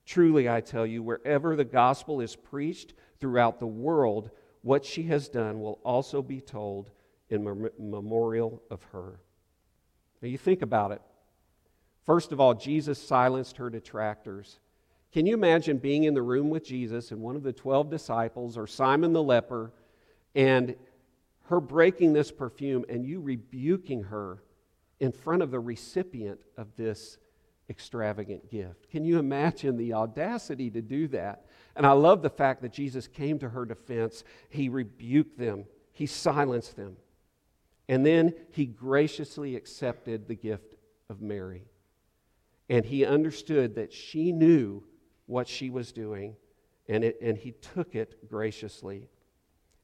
Truly, 0.05 0.50
I 0.50 0.62
tell 0.62 0.86
you, 0.86 1.03
wherever 1.03 1.55
the 1.55 1.63
gospel 1.63 2.19
is 2.22 2.36
preached 2.36 2.93
throughout 3.19 3.60
the 3.60 3.67
world, 3.67 4.31
what 4.62 4.84
she 4.84 5.03
has 5.03 5.29
done 5.29 5.62
will 5.62 5.79
also 5.84 6.22
be 6.22 6.41
told 6.41 6.91
in 7.29 7.69
memorial 7.77 8.62
of 8.69 8.84
her. 8.86 9.19
Now, 10.22 10.27
you 10.27 10.38
think 10.38 10.62
about 10.62 10.91
it. 10.91 11.01
First 12.03 12.31
of 12.31 12.39
all, 12.39 12.55
Jesus 12.55 13.01
silenced 13.01 13.58
her 13.58 13.69
detractors. 13.69 14.60
Can 15.12 15.25
you 15.25 15.34
imagine 15.34 15.77
being 15.77 16.03
in 16.03 16.13
the 16.13 16.22
room 16.22 16.50
with 16.50 16.65
Jesus 16.65 17.12
and 17.12 17.22
one 17.22 17.36
of 17.36 17.43
the 17.43 17.53
12 17.53 17.89
disciples 17.89 18.58
or 18.58 18.67
Simon 18.67 19.13
the 19.13 19.24
leper, 19.24 19.72
and 20.36 20.75
her 21.50 21.60
breaking 21.60 22.13
this 22.13 22.32
perfume 22.32 22.86
and 22.89 23.03
you 23.03 23.20
rebuking 23.20 24.03
her 24.03 24.44
in 25.00 25.12
front 25.12 25.41
of 25.41 25.50
the 25.50 25.60
recipient 25.60 26.39
of 26.58 26.75
this 26.75 27.18
extravagant 27.72 28.51
gift. 28.51 28.88
Can 28.91 29.03
you 29.03 29.18
imagine 29.18 29.75
the 29.75 29.94
audacity 29.94 30.70
to 30.70 30.82
do 30.82 31.08
that? 31.08 31.48
And 31.75 31.88
I 31.88 31.94
love 31.94 32.22
the 32.22 32.29
fact 32.29 32.62
that 32.62 32.72
Jesus 32.72 33.08
came 33.08 33.39
to 33.39 33.50
her 33.50 33.65
defense. 33.65 34.24
He 34.50 34.70
rebuked 34.70 35.39
them, 35.39 35.65
he 35.91 36.06
silenced 36.06 36.75
them. 36.75 36.98
And 37.88 38.06
then 38.06 38.36
he 38.51 38.68
graciously 38.68 39.56
accepted 39.56 40.27
the 40.27 40.36
gift 40.36 40.75
of 41.10 41.20
Mary. 41.20 41.63
And 42.70 42.86
he 42.86 43.03
understood 43.06 43.74
that 43.75 43.91
she 43.91 44.32
knew 44.32 44.84
what 45.25 45.48
she 45.48 45.72
was 45.72 45.91
doing, 45.91 46.36
and, 46.88 47.03
it, 47.03 47.18
and 47.20 47.36
he 47.36 47.53
took 47.53 47.96
it 47.96 48.29
graciously. 48.29 49.10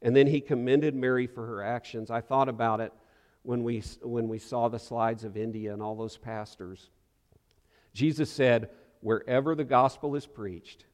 And 0.01 0.15
then 0.15 0.27
he 0.27 0.41
commended 0.41 0.95
Mary 0.95 1.27
for 1.27 1.45
her 1.45 1.63
actions. 1.63 2.11
I 2.11 2.21
thought 2.21 2.49
about 2.49 2.79
it 2.79 2.93
when 3.43 3.63
we, 3.63 3.81
when 4.01 4.27
we 4.27 4.39
saw 4.39 4.67
the 4.67 4.79
slides 4.79 5.23
of 5.23 5.37
India 5.37 5.73
and 5.73 5.81
all 5.81 5.95
those 5.95 6.17
pastors. 6.17 6.89
Jesus 7.93 8.29
said, 8.29 8.69
Wherever 9.01 9.55
the 9.55 9.63
gospel 9.63 10.15
is 10.15 10.25
preached 10.25 10.85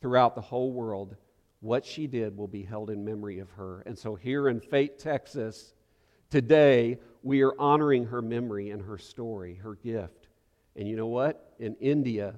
throughout 0.00 0.34
the 0.34 0.40
whole 0.40 0.70
world, 0.70 1.16
what 1.60 1.84
she 1.84 2.06
did 2.06 2.36
will 2.36 2.48
be 2.48 2.62
held 2.62 2.90
in 2.90 3.04
memory 3.04 3.38
of 3.38 3.50
her. 3.52 3.82
And 3.86 3.98
so 3.98 4.14
here 4.14 4.48
in 4.48 4.60
Fate, 4.60 4.98
Texas, 4.98 5.72
today, 6.28 6.98
we 7.22 7.42
are 7.42 7.58
honoring 7.58 8.04
her 8.04 8.20
memory 8.20 8.70
and 8.70 8.82
her 8.82 8.98
story, 8.98 9.54
her 9.54 9.76
gift. 9.76 10.28
And 10.76 10.86
you 10.86 10.94
know 10.94 11.06
what? 11.06 11.54
In 11.58 11.74
India, 11.76 12.34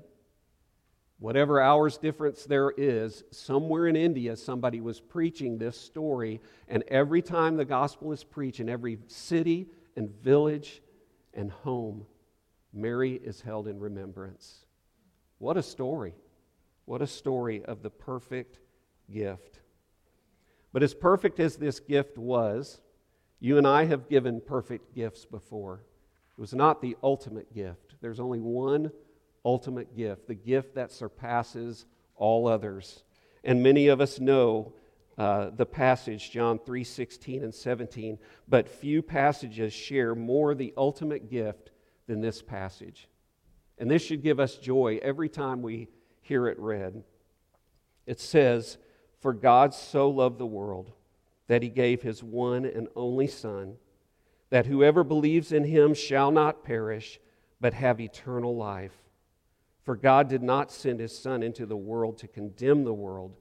whatever 1.19 1.61
hours 1.61 1.97
difference 1.97 2.45
there 2.45 2.73
is, 2.77 3.25
somewhere 3.31 3.87
in 3.87 3.97
India, 3.97 4.37
somebody 4.37 4.81
was 4.81 5.01
preaching 5.01 5.59
this 5.59 5.79
story. 5.79 6.41
And 6.69 6.85
every 6.89 7.23
time 7.23 7.57
the 7.57 7.65
gospel 7.65 8.13
is 8.13 8.25
preached 8.25 8.61
in 8.61 8.69
every 8.69 8.99
city 9.07 9.69
and 9.97 10.11
village 10.23 10.83
and 11.35 11.51
home, 11.51 12.07
Mary 12.73 13.15
is 13.15 13.41
held 13.41 13.69
in 13.69 13.81
remembrance. 13.81 14.67
What 15.39 15.57
a 15.57 15.63
story! 15.63 16.15
What 16.85 17.03
a 17.03 17.07
story 17.07 17.65
of 17.65 17.83
the 17.83 17.91
perfect 17.91 18.61
gift. 19.13 19.61
But 20.73 20.83
as 20.83 20.95
perfect 20.95 21.41
as 21.41 21.57
this 21.57 21.81
gift 21.81 22.17
was, 22.17 22.81
you 23.41 23.59
and 23.59 23.67
I 23.67 23.87
have 23.87 24.09
given 24.09 24.41
perfect 24.41 24.95
gifts 24.95 25.25
before. 25.25 25.83
It 26.37 26.41
was 26.41 26.55
not 26.55 26.81
the 26.81 26.97
ultimate 27.03 27.53
gift. 27.53 27.97
There's 28.01 28.21
only 28.21 28.41
one 28.41 28.93
ultimate 29.47 29.97
gift, 29.97 30.27
the 30.27 30.35
gift 30.35 30.75
that 30.75 30.93
surpasses 30.93 31.87
all 32.17 32.49
others. 32.49 33.05
And 33.45 33.63
many 33.63 33.87
of 33.87 34.01
us 34.01 34.19
know 34.19 34.75
uh, 35.17 35.51
the 35.57 35.65
passage, 35.65 36.31
John 36.31 36.59
3 36.59 36.85
16 36.85 37.45
and 37.45 37.55
17, 37.55 38.19
but 38.49 38.69
few 38.69 39.01
passages 39.01 39.73
share 39.73 40.15
more 40.15 40.55
the 40.55 40.75
ultimate 40.77 41.31
gift 41.31 41.71
than 42.07 42.21
this 42.21 42.43
passage. 42.43 43.09
And 43.79 43.91
this 43.91 44.03
should 44.03 44.23
give 44.23 44.41
us 44.41 44.57
joy 44.57 44.99
every 45.03 45.29
time 45.29 45.63
we 45.63 45.89
hear 46.21 46.49
it 46.49 46.59
read. 46.59 47.03
It 48.07 48.21
says, 48.21 48.79
For 49.21 49.33
God 49.33 49.73
so 49.73 50.11
loved 50.11 50.39
the 50.39 50.47
world 50.47 50.93
that 51.47 51.63
he 51.63 51.69
gave 51.69 52.03
his 52.03 52.23
one 52.23 52.65
and 52.65 52.89
only 52.97 53.27
Son, 53.27 53.77
that 54.51 54.67
whoever 54.67 55.05
believes 55.05 55.53
in 55.53 55.65
him 55.65 55.95
shall 55.95 56.31
not 56.31 56.65
perish, 56.65 57.21
but 57.61 57.75
have 57.75 58.01
eternal 58.01 58.57
life. 58.57 58.93
For 59.87 59.95
God 59.95 60.29
did 60.29 60.43
not 60.43 60.73
send 60.73 60.99
his 60.99 61.17
Son 61.17 61.45
into 61.45 61.65
the 61.65 61.77
world 61.77 62.19
to 62.19 62.27
condemn 62.27 62.83
the 62.83 62.93
world, 62.93 63.37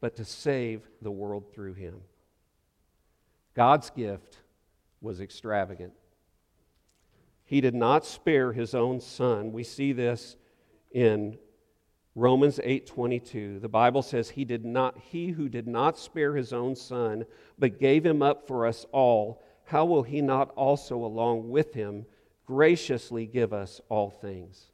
but 0.00 0.16
to 0.16 0.24
save 0.24 0.88
the 1.02 1.10
world 1.10 1.52
through 1.52 1.74
him. 1.74 2.00
God's 3.52 3.90
gift 3.90 4.38
was 5.02 5.20
extravagant. 5.20 5.92
He 7.44 7.60
did 7.60 7.74
not 7.74 8.06
spare 8.06 8.54
his 8.54 8.74
own 8.74 9.00
son. 9.00 9.52
We 9.52 9.64
see 9.64 9.92
this 9.92 10.36
in 10.92 11.38
Romans 12.14 12.58
8:22. 12.64 13.60
The 13.60 13.68
Bible 13.68 14.00
says 14.02 14.30
he 14.30 14.46
did 14.46 14.64
not 14.64 14.96
he 14.98 15.28
who 15.28 15.48
did 15.48 15.68
not 15.68 15.98
spare 15.98 16.34
his 16.34 16.54
own 16.54 16.74
son 16.74 17.26
but 17.58 17.78
gave 17.78 18.04
him 18.04 18.22
up 18.22 18.46
for 18.46 18.66
us 18.66 18.86
all, 18.92 19.42
how 19.64 19.84
will 19.84 20.02
he 20.02 20.22
not 20.22 20.50
also 20.56 20.96
along 20.96 21.50
with 21.50 21.74
him 21.74 22.06
graciously 22.46 23.26
give 23.26 23.52
us 23.52 23.80
all 23.90 24.10
things? 24.10 24.70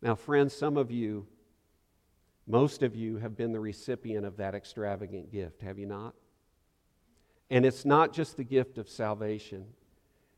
Now 0.00 0.14
friends, 0.14 0.54
some 0.54 0.76
of 0.76 0.90
you 0.90 1.26
most 2.48 2.82
of 2.82 2.96
you 2.96 3.18
have 3.18 3.36
been 3.36 3.52
the 3.52 3.60
recipient 3.60 4.24
of 4.24 4.38
that 4.38 4.54
extravagant 4.54 5.30
gift, 5.30 5.60
have 5.60 5.78
you 5.78 5.84
not? 5.84 6.14
And 7.50 7.66
it's 7.66 7.84
not 7.84 8.14
just 8.14 8.38
the 8.38 8.44
gift 8.44 8.78
of 8.78 8.88
salvation. 8.88 9.66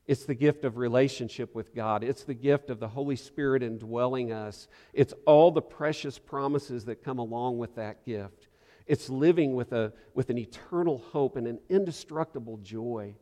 It's 0.08 0.24
the 0.24 0.34
gift 0.34 0.64
of 0.64 0.76
relationship 0.76 1.54
with 1.54 1.72
God. 1.72 2.02
It's 2.02 2.24
the 2.24 2.34
gift 2.34 2.68
of 2.68 2.80
the 2.80 2.88
Holy 2.88 3.14
Spirit 3.14 3.62
indwelling 3.62 4.32
us. 4.32 4.66
It's 4.92 5.14
all 5.24 5.52
the 5.52 5.62
precious 5.62 6.18
promises 6.18 6.84
that 6.86 7.04
come 7.04 7.20
along 7.20 7.58
with 7.58 7.76
that 7.76 8.04
gift. 8.04 8.48
It's 8.88 9.08
living 9.08 9.54
with, 9.54 9.72
a, 9.72 9.92
with 10.12 10.30
an 10.30 10.38
eternal 10.38 10.98
hope 11.12 11.36
and 11.36 11.46
an 11.46 11.60
indestructible 11.68 12.56
joy. 12.56 13.14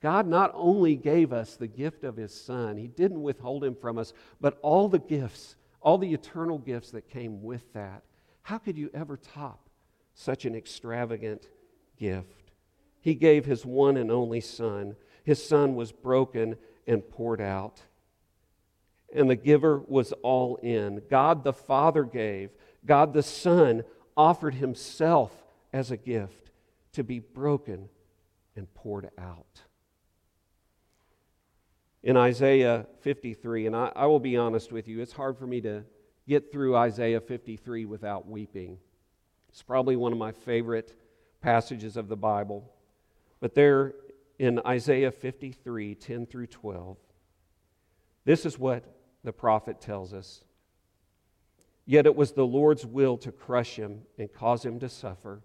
God 0.00 0.26
not 0.26 0.50
only 0.54 0.96
gave 0.96 1.32
us 1.32 1.56
the 1.56 1.66
gift 1.66 2.04
of 2.04 2.16
His 2.16 2.32
Son, 2.38 2.76
He 2.76 2.86
didn't 2.86 3.22
withhold 3.22 3.64
Him 3.64 3.74
from 3.74 3.98
us, 3.98 4.12
but 4.40 4.58
all 4.62 4.88
the 4.88 4.98
gifts, 4.98 5.56
all 5.80 5.98
the 5.98 6.12
eternal 6.12 6.58
gifts 6.58 6.90
that 6.90 7.08
came 7.08 7.42
with 7.42 7.72
that. 7.72 8.02
How 8.42 8.58
could 8.58 8.76
you 8.76 8.90
ever 8.94 9.16
top 9.16 9.68
such 10.14 10.44
an 10.44 10.54
extravagant 10.54 11.48
gift? 11.98 12.52
He 13.00 13.14
gave 13.14 13.44
His 13.44 13.64
one 13.64 13.96
and 13.96 14.10
only 14.10 14.40
Son 14.40 14.96
his 15.26 15.44
son 15.44 15.74
was 15.74 15.90
broken 15.90 16.56
and 16.86 17.06
poured 17.06 17.40
out. 17.40 17.82
And 19.12 19.28
the 19.28 19.34
giver 19.34 19.80
was 19.80 20.12
all 20.22 20.54
in. 20.62 21.02
God 21.10 21.42
the 21.42 21.52
Father 21.52 22.04
gave, 22.04 22.50
God 22.86 23.12
the 23.12 23.24
Son 23.24 23.82
offered 24.16 24.54
himself 24.54 25.32
as 25.72 25.90
a 25.90 25.96
gift 25.96 26.52
to 26.92 27.02
be 27.02 27.18
broken 27.18 27.88
and 28.54 28.72
poured 28.72 29.10
out. 29.18 29.62
In 32.06 32.16
Isaiah 32.16 32.86
53, 33.00 33.66
and 33.66 33.74
I, 33.74 33.90
I, 33.96 34.06
will 34.06 34.20
be 34.20 34.36
honest 34.36 34.70
with 34.70 34.86
you, 34.86 35.00
it's 35.00 35.12
hard 35.12 35.36
for 35.36 35.44
me 35.44 35.60
to 35.62 35.82
get 36.28 36.52
through 36.52 36.76
Isaiah 36.76 37.20
53 37.20 37.84
without 37.84 38.28
weeping. 38.28 38.78
It's 39.48 39.64
probably 39.64 39.96
one 39.96 40.12
of 40.12 40.18
my 40.18 40.30
favorite 40.30 40.96
passages 41.40 41.96
of 41.96 42.06
the 42.06 42.14
Bible. 42.14 42.72
But 43.40 43.56
there 43.56 43.94
in 44.38 44.60
Isaiah 44.64 45.10
53 45.10 45.96
10 45.96 46.26
through 46.26 46.46
12. 46.46 46.96
This 48.24 48.46
is 48.46 48.56
what 48.56 48.84
the 49.24 49.32
prophet 49.32 49.80
tells 49.80 50.14
us. 50.14 50.44
Yet 51.86 52.06
it 52.06 52.14
was 52.14 52.30
the 52.30 52.46
Lord's 52.46 52.86
will 52.86 53.18
to 53.18 53.32
crush 53.32 53.74
him 53.74 54.02
and 54.16 54.32
cause 54.32 54.64
him 54.64 54.78
to 54.78 54.88
suffer. 54.88 55.42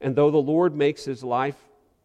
And 0.00 0.16
though 0.16 0.30
the 0.30 0.38
Lord 0.38 0.74
makes 0.74 1.04
his 1.04 1.22
life 1.22 1.67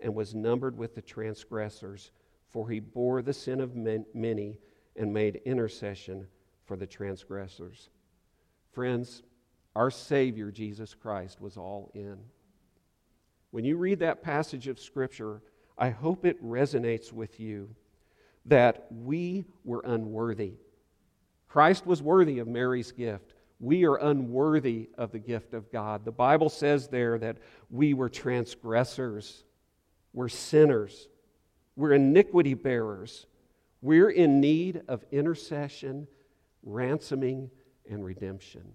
and 0.00 0.14
was 0.14 0.34
numbered 0.34 0.76
with 0.76 0.94
the 0.94 1.02
transgressors. 1.02 2.12
For 2.48 2.68
he 2.68 2.80
bore 2.80 3.20
the 3.20 3.32
sin 3.32 3.60
of 3.60 3.76
many 3.76 4.58
and 4.96 5.12
made 5.12 5.42
intercession 5.44 6.26
for 6.64 6.76
the 6.76 6.86
transgressors. 6.86 7.90
Friends, 8.72 9.22
our 9.76 9.90
Savior, 9.90 10.50
Jesus 10.50 10.94
Christ, 10.94 11.40
was 11.40 11.56
all 11.56 11.90
in. 11.94 12.18
When 13.50 13.64
you 13.64 13.76
read 13.76 14.00
that 14.00 14.22
passage 14.22 14.66
of 14.68 14.80
Scripture, 14.80 15.42
I 15.76 15.90
hope 15.90 16.24
it 16.24 16.42
resonates 16.42 17.12
with 17.12 17.38
you 17.38 17.74
that 18.46 18.86
we 18.90 19.44
were 19.64 19.82
unworthy. 19.84 20.54
Christ 21.48 21.86
was 21.86 22.02
worthy 22.02 22.38
of 22.38 22.48
Mary's 22.48 22.92
gift. 22.92 23.34
We 23.60 23.84
are 23.84 23.96
unworthy 23.96 24.88
of 24.96 25.12
the 25.12 25.18
gift 25.18 25.54
of 25.54 25.70
God. 25.70 26.04
The 26.04 26.12
Bible 26.12 26.48
says 26.48 26.88
there 26.88 27.18
that 27.18 27.38
we 27.70 27.94
were 27.94 28.08
transgressors, 28.08 29.44
we're 30.12 30.28
sinners, 30.28 31.08
we're 31.76 31.92
iniquity 31.92 32.54
bearers. 32.54 33.26
We're 33.80 34.10
in 34.10 34.40
need 34.40 34.82
of 34.88 35.04
intercession, 35.12 36.08
ransoming, 36.64 37.48
and 37.88 38.04
redemption. 38.04 38.72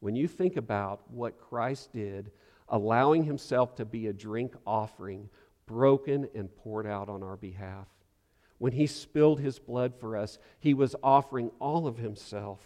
When 0.00 0.16
you 0.16 0.28
think 0.28 0.56
about 0.56 1.02
what 1.10 1.38
Christ 1.38 1.92
did 1.92 2.30
allowing 2.68 3.24
himself 3.24 3.76
to 3.76 3.84
be 3.84 4.06
a 4.06 4.12
drink 4.12 4.54
offering, 4.66 5.28
broken 5.66 6.28
and 6.34 6.54
poured 6.56 6.86
out 6.86 7.08
on 7.08 7.22
our 7.22 7.36
behalf. 7.36 7.86
When 8.58 8.72
he 8.72 8.86
spilled 8.86 9.40
his 9.40 9.58
blood 9.58 9.94
for 9.98 10.16
us, 10.16 10.38
he 10.58 10.74
was 10.74 10.96
offering 11.02 11.50
all 11.58 11.86
of 11.86 11.98
himself. 11.98 12.60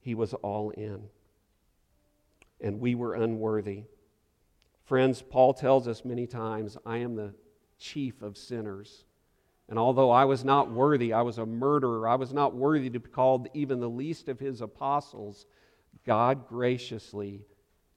He 0.00 0.14
was 0.14 0.34
all 0.34 0.70
in. 0.70 1.04
And 2.60 2.80
we 2.80 2.94
were 2.94 3.14
unworthy. 3.14 3.84
Friends, 4.84 5.22
Paul 5.22 5.54
tells 5.54 5.88
us 5.88 6.04
many 6.04 6.26
times, 6.26 6.76
I 6.84 6.98
am 6.98 7.16
the 7.16 7.34
chief 7.78 8.22
of 8.22 8.36
sinners. 8.36 9.04
And 9.68 9.78
although 9.78 10.10
I 10.10 10.26
was 10.26 10.44
not 10.44 10.70
worthy, 10.70 11.12
I 11.12 11.22
was 11.22 11.38
a 11.38 11.46
murderer, 11.46 12.06
I 12.06 12.16
was 12.16 12.32
not 12.32 12.54
worthy 12.54 12.90
to 12.90 13.00
be 13.00 13.08
called 13.08 13.48
even 13.54 13.80
the 13.80 13.88
least 13.88 14.28
of 14.28 14.38
his 14.38 14.60
apostles, 14.60 15.46
God 16.04 16.48
graciously 16.48 17.46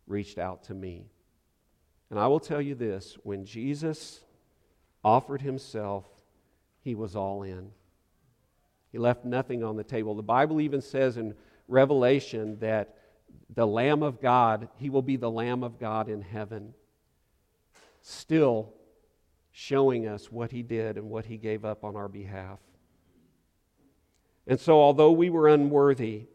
reached 0.07 0.37
out 0.37 0.63
to 0.63 0.73
me. 0.73 1.07
And 2.09 2.17
I 2.17 2.27
will 2.27 2.39
tell 2.39 2.61
you 2.61 2.73
this 2.73 3.17
when 3.23 3.45
Jesus 3.45 4.21
offered 5.03 5.41
himself, 5.41 6.05
he 6.79 6.95
was 6.95 7.17
all 7.17 7.43
in. 7.43 7.71
He 8.93 8.97
left 8.97 9.25
nothing 9.25 9.61
on 9.63 9.75
the 9.75 9.83
table. 9.83 10.15
The 10.15 10.23
Bible 10.23 10.61
even 10.61 10.81
says 10.81 11.17
in 11.17 11.35
Revelation 11.67 12.57
that 12.59 12.95
the 13.53 13.65
Lamb 13.65 14.03
of 14.03 14.21
God, 14.21 14.69
he 14.77 14.89
will 14.89 15.01
be 15.01 15.15
the 15.15 15.31
Lamb 15.31 15.63
of 15.63 15.79
God 15.79 16.09
in 16.09 16.21
heaven, 16.21 16.73
still 18.01 18.73
showing 19.51 20.07
us 20.07 20.31
what 20.31 20.51
he 20.51 20.61
did 20.61 20.97
and 20.97 21.09
what 21.09 21.25
he 21.25 21.37
gave 21.37 21.65
up 21.65 21.83
on 21.83 21.95
our 21.95 22.07
behalf. 22.07 22.59
And 24.45 24.59
so, 24.59 24.79
although 24.79 25.11
we 25.11 25.29
were 25.29 25.47
unworthy, 25.47 26.27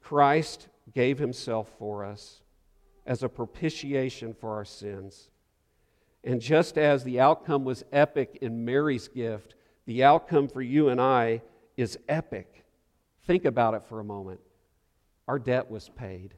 Christ 0.00 0.68
gave 0.92 1.18
himself 1.18 1.72
for 1.78 2.04
us 2.04 2.42
as 3.06 3.22
a 3.22 3.28
propitiation 3.28 4.34
for 4.34 4.54
our 4.54 4.64
sins. 4.64 5.30
And 6.24 6.40
just 6.40 6.76
as 6.76 7.04
the 7.04 7.20
outcome 7.20 7.64
was 7.64 7.84
epic 7.92 8.38
in 8.42 8.64
Mary's 8.64 9.08
gift, 9.08 9.54
the 9.86 10.04
outcome 10.04 10.48
for 10.48 10.60
you 10.60 10.88
and 10.88 11.00
I 11.00 11.40
is 11.76 11.98
epic. 12.08 12.64
Think 13.24 13.44
about 13.44 13.74
it 13.74 13.84
for 13.88 14.00
a 14.00 14.04
moment. 14.04 14.40
Our 15.28 15.38
debt 15.38 15.70
was 15.70 15.88
paid. 15.88 16.34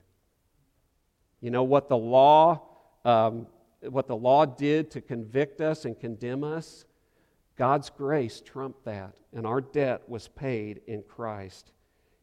You 1.41 1.51
know 1.51 1.63
what 1.63 1.89
the 1.89 1.97
law, 1.97 2.61
um, 3.07 3.47
what 3.89 4.07
the 4.07 4.17
law 4.17 4.45
did 4.45 4.91
to 4.91 5.01
convict 5.01 5.63
us 5.63 5.87
and 5.87 5.99
condemn 5.99 6.45
us? 6.45 6.85
God's 7.57 7.89
grace 7.89 8.43
trumped 8.45 8.85
that, 8.85 9.15
and 9.33 9.47
our 9.47 9.63
debt 9.63 10.03
was 10.07 10.29
paid 10.29 10.83
in 10.87 11.03
Christ. 11.03 11.73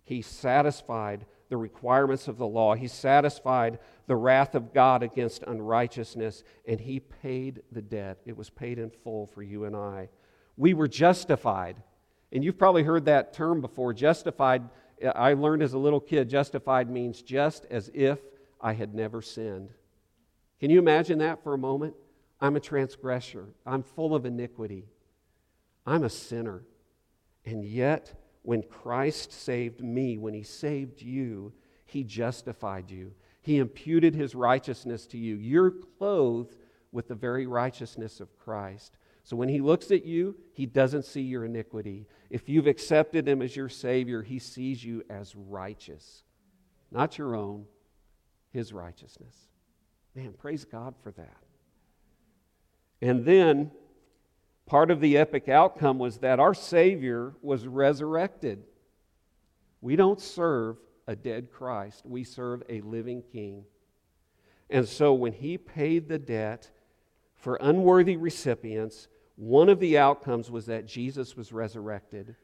He 0.04 0.22
satisfied 0.22 1.26
the 1.50 1.58
requirements 1.58 2.28
of 2.28 2.38
the 2.38 2.48
law. 2.48 2.76
He 2.76 2.88
satisfied 2.88 3.80
the 4.06 4.16
wrath 4.16 4.54
of 4.54 4.74
God 4.74 5.02
against 5.02 5.44
unrighteousness, 5.44 6.44
and 6.68 6.80
He 6.80 7.00
paid 7.00 7.64
the 7.72 7.82
debt. 7.82 8.20
It 8.26 8.38
was 8.38 8.52
paid 8.52 8.78
in 8.78 8.92
full 8.92 9.26
for 9.26 9.42
you 9.42 9.66
and 9.66 9.76
I 9.76 10.10
we 10.58 10.74
were 10.74 10.88
justified. 10.88 11.82
And 12.32 12.44
you've 12.44 12.58
probably 12.58 12.84
heard 12.84 13.06
that 13.06 13.32
term 13.32 13.62
before. 13.62 13.94
Justified, 13.94 14.64
I 15.16 15.34
learned 15.34 15.62
as 15.62 15.74
a 15.74 15.78
little 15.78 16.00
kid, 16.00 16.30
justified 16.30 16.90
means 16.90 17.22
just 17.22 17.66
as 17.70 17.90
if 17.94 18.20
I 18.60 18.74
had 18.74 18.94
never 18.94 19.22
sinned. 19.22 19.70
Can 20.60 20.72
you 20.72 20.80
imagine 20.80 21.20
that 21.20 21.44
for 21.44 21.54
a 21.54 21.58
moment? 21.58 21.94
I'm 22.42 22.56
a 22.56 22.60
transgressor. 22.60 23.46
I'm 23.66 23.84
full 23.84 24.16
of 24.16 24.26
iniquity. 24.26 24.86
I'm 25.86 26.04
a 26.04 26.10
sinner. 26.10 26.64
And 27.46 27.64
yet, 27.64 28.14
when 28.44 28.64
Christ 28.64 29.32
saved 29.32 29.82
me, 29.84 30.18
when 30.18 30.34
He 30.34 30.44
saved 30.44 31.02
you, 31.02 31.54
He 31.86 32.04
justified 32.04 32.90
you. 32.90 33.14
He 33.42 33.58
imputed 33.58 34.16
His 34.16 34.36
righteousness 34.36 35.06
to 35.08 35.18
you. 35.18 35.36
You're 35.36 35.72
clothed 35.72 36.56
with 36.92 37.08
the 37.08 37.16
very 37.16 37.48
righteousness 37.48 38.20
of 38.20 38.38
Christ. 38.38 38.98
So 39.28 39.36
when 39.36 39.50
he 39.50 39.60
looks 39.60 39.92
at 39.92 40.06
you, 40.06 40.38
he 40.54 40.66
doesn't 40.66 41.04
see 41.04 41.20
your 41.20 41.44
iniquity. 41.44 42.08
If 42.30 42.48
you've 42.48 42.66
accepted 42.66 43.28
him 43.28 43.42
as 43.42 43.58
your 43.58 43.68
Savior, 43.68 44.22
he 44.22 44.40
sees 44.40 44.82
you 44.82 45.04
as 45.10 45.36
righteous, 45.36 46.24
not 46.92 47.18
your 47.18 47.36
own, 47.36 47.66
his 48.52 48.72
righteousness. 48.72 49.36
Man, 50.16 50.32
praise 50.32 50.64
God 50.64 50.96
for 51.04 51.12
that. 51.12 51.44
And 53.02 53.26
then 53.26 53.72
part 54.66 54.92
of 54.92 55.02
the 55.02 55.18
epic 55.18 55.50
outcome 55.50 56.00
was 56.00 56.20
that 56.20 56.40
our 56.40 56.54
Savior 56.54 57.34
was 57.42 57.68
resurrected. 57.68 58.64
We 59.82 59.98
don't 59.98 60.22
serve 60.22 60.78
a 61.06 61.18
dead 61.18 61.52
Christ, 61.52 62.06
we 62.06 62.24
serve 62.24 62.64
a 62.70 62.80
living 62.80 63.24
King. 63.34 63.66
And 64.70 64.88
so 64.88 65.14
when 65.14 65.34
he 65.34 65.58
paid 65.58 66.08
the 66.08 66.18
debt 66.18 66.72
for 67.36 67.58
unworthy 67.60 68.16
recipients, 68.16 69.10
one 69.38 69.70
of 69.70 69.80
the 69.80 70.00
outcomes 70.00 70.52
was 70.52 70.66
that 70.66 70.88
Jesus 70.88 71.38
was 71.38 71.54
resurrected. 71.54 72.36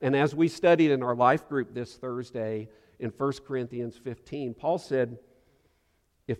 And 0.00 0.14
as 0.14 0.34
we 0.34 0.48
studied 0.48 0.90
in 0.90 1.02
our 1.02 1.14
life 1.14 1.48
group 1.48 1.72
this 1.72 1.94
Thursday 1.94 2.68
in 2.98 3.10
1 3.10 3.32
Corinthians 3.46 3.96
15, 3.96 4.52
Paul 4.52 4.78
said, 4.78 5.18
if, 6.26 6.38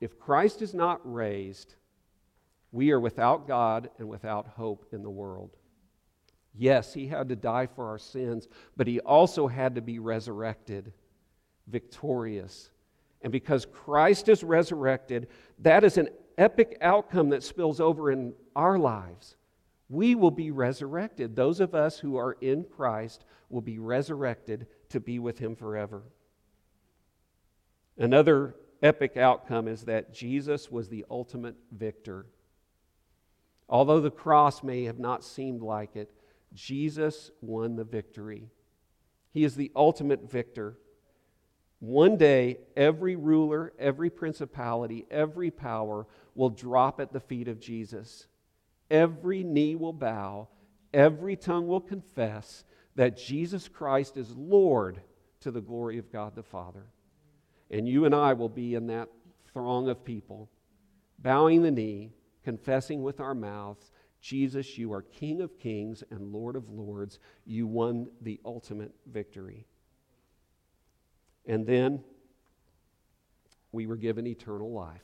if 0.00 0.18
Christ 0.18 0.62
is 0.62 0.74
not 0.74 1.00
raised, 1.04 1.74
we 2.72 2.90
are 2.92 3.00
without 3.00 3.46
God 3.46 3.90
and 3.98 4.08
without 4.08 4.46
hope 4.48 4.86
in 4.90 5.02
the 5.02 5.10
world. 5.10 5.50
Yes, 6.54 6.94
he 6.94 7.06
had 7.06 7.28
to 7.28 7.36
die 7.36 7.66
for 7.66 7.86
our 7.88 7.98
sins, 7.98 8.48
but 8.74 8.86
he 8.86 9.00
also 9.00 9.46
had 9.46 9.74
to 9.74 9.82
be 9.82 9.98
resurrected, 9.98 10.94
victorious. 11.66 12.70
And 13.20 13.30
because 13.30 13.66
Christ 13.66 14.30
is 14.30 14.42
resurrected, 14.42 15.28
that 15.58 15.84
is 15.84 15.98
an 15.98 16.08
epic 16.38 16.78
outcome 16.80 17.30
that 17.30 17.42
spills 17.42 17.80
over 17.80 18.10
in 18.10 18.34
our 18.54 18.78
lives. 18.78 19.36
We 19.88 20.14
will 20.14 20.30
be 20.30 20.50
resurrected. 20.50 21.36
Those 21.36 21.60
of 21.60 21.74
us 21.74 21.98
who 21.98 22.16
are 22.16 22.36
in 22.40 22.64
Christ 22.64 23.24
will 23.48 23.60
be 23.60 23.78
resurrected 23.78 24.66
to 24.90 25.00
be 25.00 25.18
with 25.18 25.38
Him 25.38 25.54
forever. 25.54 26.02
Another 27.96 28.56
epic 28.82 29.16
outcome 29.16 29.68
is 29.68 29.82
that 29.82 30.12
Jesus 30.12 30.70
was 30.70 30.88
the 30.88 31.04
ultimate 31.10 31.56
victor. 31.72 32.26
Although 33.68 34.00
the 34.00 34.10
cross 34.10 34.62
may 34.62 34.84
have 34.84 34.98
not 34.98 35.24
seemed 35.24 35.62
like 35.62 35.96
it, 35.96 36.10
Jesus 36.52 37.30
won 37.40 37.76
the 37.76 37.84
victory. 37.84 38.48
He 39.32 39.44
is 39.44 39.56
the 39.56 39.72
ultimate 39.74 40.30
victor. 40.30 40.78
One 41.78 42.16
day, 42.16 42.58
every 42.76 43.16
ruler, 43.16 43.72
every 43.78 44.08
principality, 44.10 45.06
every 45.10 45.50
power 45.50 46.06
will 46.34 46.50
drop 46.50 47.00
at 47.00 47.12
the 47.12 47.20
feet 47.20 47.48
of 47.48 47.60
Jesus. 47.60 48.26
Every 48.90 49.42
knee 49.42 49.74
will 49.74 49.92
bow, 49.92 50.48
every 50.94 51.36
tongue 51.36 51.66
will 51.66 51.80
confess 51.80 52.64
that 52.94 53.18
Jesus 53.18 53.68
Christ 53.68 54.16
is 54.16 54.34
Lord 54.34 55.00
to 55.40 55.50
the 55.50 55.60
glory 55.60 55.98
of 55.98 56.10
God 56.10 56.34
the 56.34 56.42
Father. 56.42 56.86
And 57.70 57.86
you 57.86 58.04
and 58.04 58.14
I 58.14 58.32
will 58.32 58.48
be 58.48 58.74
in 58.74 58.86
that 58.86 59.08
throng 59.52 59.88
of 59.88 60.04
people, 60.04 60.48
bowing 61.18 61.62
the 61.62 61.70
knee, 61.70 62.12
confessing 62.42 63.02
with 63.02 63.20
our 63.20 63.34
mouths, 63.34 63.90
Jesus, 64.20 64.78
you 64.78 64.92
are 64.92 65.02
King 65.02 65.40
of 65.40 65.58
kings 65.58 66.02
and 66.10 66.32
Lord 66.32 66.56
of 66.56 66.70
lords. 66.70 67.18
You 67.44 67.66
won 67.66 68.08
the 68.22 68.40
ultimate 68.44 68.92
victory. 69.06 69.66
And 71.46 71.66
then 71.66 72.02
we 73.72 73.86
were 73.86 73.96
given 73.96 74.26
eternal 74.26 74.72
life. 74.72 75.02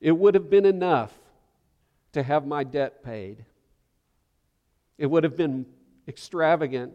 It 0.00 0.12
would 0.12 0.34
have 0.34 0.50
been 0.50 0.66
enough 0.66 1.12
to 2.12 2.22
have 2.22 2.46
my 2.46 2.64
debt 2.64 3.04
paid. 3.04 3.44
It 4.98 5.06
would 5.06 5.24
have 5.24 5.36
been 5.36 5.66
extravagant 6.08 6.92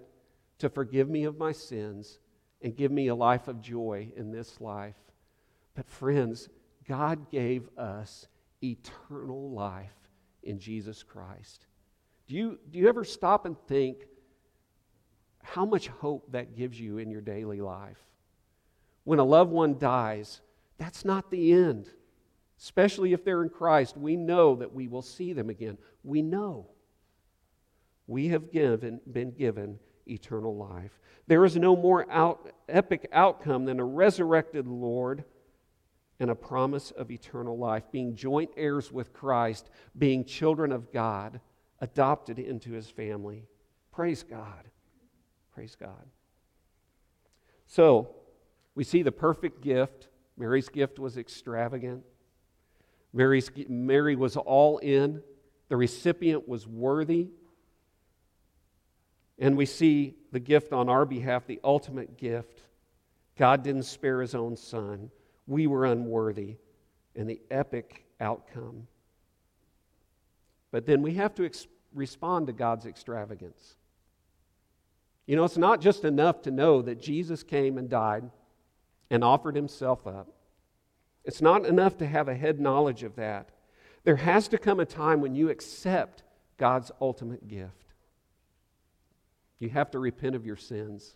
to 0.60 0.70
forgive 0.70 1.10
me 1.10 1.24
of 1.24 1.38
my 1.38 1.52
sins 1.52 2.20
and 2.62 2.76
give 2.76 2.92
me 2.92 3.08
a 3.08 3.16
life 3.16 3.48
of 3.48 3.62
joy 3.62 4.12
in 4.16 4.32
this 4.32 4.60
life. 4.60 4.96
But, 5.76 5.88
friends, 5.88 6.50
God 6.88 7.30
gave 7.30 7.70
us 7.78 8.28
eternal 8.64 9.52
life 9.52 9.92
in 10.44 10.60
Jesus 10.60 11.04
Christ. 11.04 11.66
Do 12.28 12.36
you, 12.36 12.60
do 12.72 12.80
you 12.80 12.88
ever 12.88 13.04
stop 13.04 13.46
and 13.46 13.58
think 13.68 14.06
how 15.46 15.66
much 15.66 15.88
hope 15.88 16.32
that 16.32 16.56
gives 16.56 16.80
you 16.80 16.98
in 16.98 17.10
your 17.10 17.22
daily 17.22 17.62
life? 17.62 17.98
When 19.04 19.20
a 19.20 19.24
loved 19.24 19.52
one 19.52 19.78
dies, 19.78 20.42
that's 20.78 21.06
not 21.06 21.30
the 21.30 21.54
end 21.54 21.90
especially 22.60 23.14
if 23.14 23.24
they're 23.24 23.44
in 23.44 23.50
Christ, 23.50 23.98
we 23.98 24.16
know 24.16 24.56
that 24.56 24.74
we 24.74 24.88
will 24.88 25.02
see 25.02 25.34
them 25.34 25.50
again. 25.50 25.78
We 26.04 26.22
know. 26.22 26.68
We 28.08 28.30
have 28.30 28.52
given, 28.52 29.02
been 29.12 29.32
given 29.32 29.80
eternal 30.08 30.56
life. 30.56 31.00
There 31.28 31.44
is 31.44 31.56
no 31.56 31.76
more 31.76 32.10
out, 32.12 32.52
epic 32.70 33.10
outcome 33.12 33.66
than 33.66 33.80
a 33.80 33.86
resurrected 33.86 34.68
Lord 34.68 35.24
and 36.20 36.30
a 36.30 36.36
promise 36.36 36.92
of 36.92 37.12
eternal 37.12 37.58
life, 37.58 37.84
being 37.92 38.16
joint 38.16 38.52
heirs 38.56 38.92
with 38.92 39.12
Christ, 39.12 39.70
being 39.98 40.24
children 40.24 40.72
of 40.72 40.94
God, 40.94 41.42
adopted 41.82 42.40
into 42.40 42.72
his 42.72 42.90
family. 42.90 43.48
Praise 43.92 44.24
God. 44.24 44.70
Praise 45.56 45.76
God. 45.80 46.06
So, 47.66 48.10
we 48.76 48.84
see 48.84 49.02
the 49.02 49.12
perfect 49.12 49.62
gift. 49.62 50.10
Mary's 50.38 50.68
gift 50.68 51.00
was 51.00 51.18
extravagant. 51.18 52.04
Mary's, 53.14 53.50
Mary 53.70 54.18
was 54.18 54.36
all 54.36 54.78
in, 54.80 55.24
the 55.70 55.78
recipient 55.78 56.48
was 56.48 56.68
worthy. 56.68 57.30
And 59.40 59.56
we 59.56 59.66
see 59.66 60.16
the 60.34 60.42
gift 60.42 60.74
on 60.74 60.90
our 60.90 61.06
behalf, 61.06 61.48
the 61.48 61.62
ultimate 61.64 62.18
gift. 62.18 62.62
God 63.38 63.64
didn't 63.64 63.84
spare 63.84 64.20
his 64.20 64.36
own 64.36 64.58
son. 64.58 65.10
We 65.48 65.68
were 65.68 65.86
unworthy, 65.86 66.58
and 67.16 67.30
the 67.30 67.42
epic 67.50 68.06
outcome. 68.20 68.88
But 70.72 70.86
then 70.86 71.02
we 71.02 71.14
have 71.14 71.34
to 71.36 71.46
ex- 71.46 71.68
respond 71.94 72.48
to 72.48 72.54
God's 72.54 72.86
extravagance. 72.86 73.78
You 75.26 75.36
know, 75.36 75.44
it's 75.44 75.58
not 75.58 75.82
just 75.82 76.06
enough 76.06 76.42
to 76.44 76.52
know 76.52 76.82
that 76.82 77.02
Jesus 77.02 77.44
came 77.44 77.78
and 77.78 77.90
died 77.90 78.30
and 79.10 79.24
offered 79.24 79.56
himself 79.56 80.06
up. 80.06 80.28
It's 81.24 81.42
not 81.42 81.66
enough 81.66 81.98
to 81.98 82.06
have 82.06 82.28
a 82.28 82.36
head 82.36 82.60
knowledge 82.60 83.04
of 83.04 83.16
that. 83.16 83.50
There 84.04 84.18
has 84.18 84.48
to 84.50 84.60
come 84.60 84.80
a 84.80 84.86
time 84.86 85.22
when 85.22 85.34
you 85.34 85.50
accept 85.50 86.24
God's 86.58 86.92
ultimate 87.02 87.48
gift. 87.48 87.86
You 89.60 89.70
have 89.70 89.90
to 89.92 90.00
repent 90.00 90.36
of 90.36 90.46
your 90.46 90.56
sins. 90.56 91.16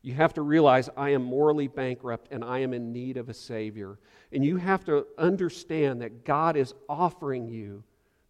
You 0.00 0.14
have 0.14 0.34
to 0.34 0.42
realize 0.42 0.88
I 0.96 1.10
am 1.10 1.22
morally 1.22 1.68
bankrupt 1.68 2.28
and 2.32 2.42
I 2.42 2.60
am 2.60 2.72
in 2.72 2.92
need 2.92 3.16
of 3.16 3.28
a 3.28 3.34
Savior. 3.34 3.98
And 4.32 4.44
you 4.44 4.56
have 4.56 4.84
to 4.86 5.06
understand 5.18 6.00
that 6.00 6.24
God 6.24 6.56
is 6.56 6.74
offering 6.88 7.48
you 7.48 7.84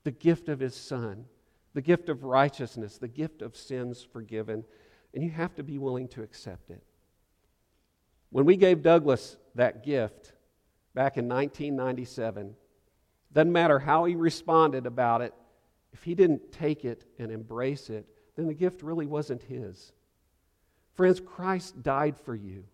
the 0.04 0.10
gift 0.10 0.48
of 0.48 0.60
His 0.60 0.74
Son, 0.74 1.24
the 1.74 1.82
gift 1.82 2.08
of 2.08 2.24
righteousness, 2.24 2.98
the 2.98 3.08
gift 3.08 3.42
of 3.42 3.56
sins 3.56 4.06
forgiven. 4.12 4.64
And 5.14 5.22
you 5.22 5.30
have 5.30 5.54
to 5.56 5.62
be 5.62 5.78
willing 5.78 6.08
to 6.08 6.22
accept 6.22 6.70
it. 6.70 6.82
When 8.30 8.44
we 8.44 8.56
gave 8.56 8.82
Douglas 8.82 9.37
that 9.54 9.85
gift 9.85 10.32
back 10.94 11.16
in 11.16 11.28
1997, 11.28 12.54
doesn't 13.32 13.52
matter 13.52 13.78
how 13.78 14.04
he 14.04 14.14
responded 14.14 14.87
about 14.87 15.20
it, 15.20 15.35
if 15.92 16.02
he 16.02 16.14
didn't 16.14 16.52
take 16.52 16.85
it 16.85 17.04
and 17.18 17.30
embrace 17.30 17.90
it, 17.90 18.06
then 18.37 18.46
the 18.46 18.54
gift 18.54 18.82
really 18.82 19.06
wasn't 19.06 19.42
his. 19.42 19.92
Friends, 20.94 21.20
Christ 21.20 21.82
died 21.82 22.16
for 22.16 22.35
you. 22.35 22.64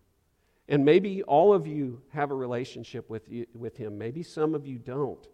And 0.67 0.85
maybe 0.85 1.23
all 1.23 1.53
of 1.53 1.65
you 1.65 2.01
have 2.09 2.31
a 2.31 2.35
relationship 2.35 3.09
with, 3.09 3.29
you, 3.29 3.47
with 3.53 3.75
him. 3.75 3.97
Maybe 3.97 4.23
some 4.23 4.53
of 4.53 4.67
you 4.67 4.77
don't. 4.77 5.27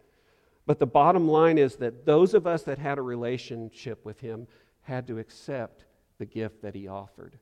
But 0.65 0.79
the 0.79 0.87
bottom 0.87 1.27
line 1.27 1.57
is 1.57 1.75
that 1.77 2.05
those 2.05 2.33
of 2.33 2.47
us 2.47 2.63
that 2.63 2.79
had 2.79 2.97
a 2.97 3.03
relationship 3.03 4.03
with 4.03 4.19
him 4.19 4.47
had 4.81 5.07
to 5.07 5.19
accept 5.19 5.85
the 6.17 6.25
gift 6.25 6.61
that 6.61 6.75
he 6.75 6.87
offered. 6.87 7.37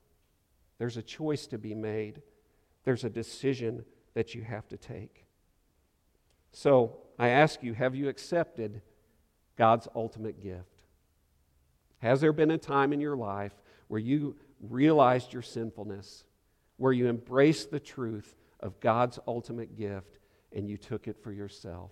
There's 0.77 0.97
a 0.97 1.03
choice 1.03 1.47
to 1.47 1.57
be 1.57 1.73
made, 1.73 2.21
there's 2.83 3.03
a 3.03 3.09
decision 3.09 3.85
that 4.13 4.35
you 4.35 4.41
have 4.41 4.67
to 4.69 4.77
take. 4.77 5.25
So 6.51 6.97
I 7.17 7.29
ask 7.29 7.63
you 7.63 7.73
have 7.73 7.95
you 7.95 8.09
accepted 8.09 8.81
God's 9.57 9.87
ultimate 9.95 10.41
gift? 10.41 10.83
Has 11.99 12.19
there 12.19 12.33
been 12.33 12.51
a 12.51 12.57
time 12.57 12.91
in 12.91 12.99
your 12.99 13.15
life 13.15 13.53
where 13.87 13.99
you 13.99 14.35
realized 14.59 15.31
your 15.31 15.41
sinfulness, 15.41 16.25
where 16.77 16.91
you 16.91 17.07
embraced 17.07 17.71
the 17.71 17.79
truth 17.79 18.35
of 18.59 18.79
God's 18.79 19.19
ultimate 19.27 19.77
gift 19.77 20.19
and 20.51 20.69
you 20.69 20.77
took 20.77 21.07
it 21.07 21.17
for 21.23 21.31
yourself? 21.31 21.91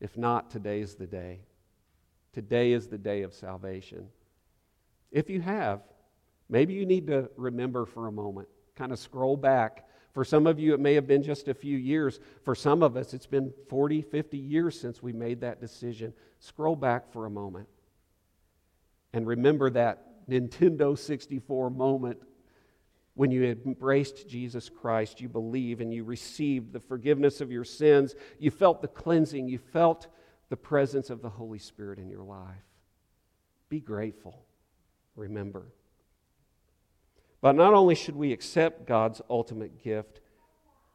If 0.00 0.16
not, 0.16 0.50
today 0.50 0.80
is 0.80 0.94
the 0.94 1.06
day. 1.06 1.40
Today 2.32 2.72
is 2.72 2.88
the 2.88 2.98
day 2.98 3.22
of 3.22 3.32
salvation. 3.32 4.08
If 5.10 5.30
you 5.30 5.40
have, 5.40 5.82
maybe 6.48 6.74
you 6.74 6.84
need 6.84 7.06
to 7.06 7.30
remember 7.36 7.86
for 7.86 8.08
a 8.08 8.12
moment, 8.12 8.48
kind 8.74 8.92
of 8.92 8.98
scroll 8.98 9.36
back. 9.36 9.88
For 10.12 10.24
some 10.24 10.46
of 10.46 10.58
you, 10.58 10.74
it 10.74 10.80
may 10.80 10.94
have 10.94 11.06
been 11.06 11.22
just 11.22 11.48
a 11.48 11.54
few 11.54 11.76
years. 11.76 12.20
For 12.44 12.54
some 12.54 12.82
of 12.82 12.96
us, 12.96 13.14
it's 13.14 13.26
been 13.26 13.52
40, 13.68 14.02
50 14.02 14.36
years 14.36 14.78
since 14.78 15.02
we 15.02 15.12
made 15.12 15.40
that 15.40 15.60
decision. 15.60 16.12
Scroll 16.40 16.76
back 16.76 17.12
for 17.12 17.26
a 17.26 17.30
moment 17.30 17.68
and 19.14 19.28
remember 19.28 19.70
that 19.70 20.28
Nintendo 20.28 20.98
64 20.98 21.70
moment 21.70 22.20
when 23.14 23.30
you 23.30 23.44
embraced 23.44 24.28
Jesus 24.28 24.68
Christ, 24.68 25.20
you 25.20 25.28
believe 25.28 25.80
and 25.80 25.92
you 25.92 26.04
received 26.04 26.72
the 26.72 26.80
forgiveness 26.80 27.40
of 27.40 27.52
your 27.52 27.64
sins, 27.64 28.14
you 28.38 28.50
felt 28.50 28.82
the 28.82 28.88
cleansing, 28.88 29.48
you 29.48 29.58
felt 29.58 30.08
the 30.48 30.56
presence 30.56 31.10
of 31.10 31.22
the 31.22 31.28
Holy 31.28 31.58
Spirit 31.58 31.98
in 31.98 32.08
your 32.08 32.24
life. 32.24 32.64
Be 33.68 33.80
grateful. 33.80 34.44
Remember. 35.14 35.66
But 37.40 37.54
not 37.54 37.74
only 37.74 37.94
should 37.94 38.16
we 38.16 38.32
accept 38.32 38.86
God's 38.86 39.20
ultimate 39.30 39.82
gift, 39.82 40.20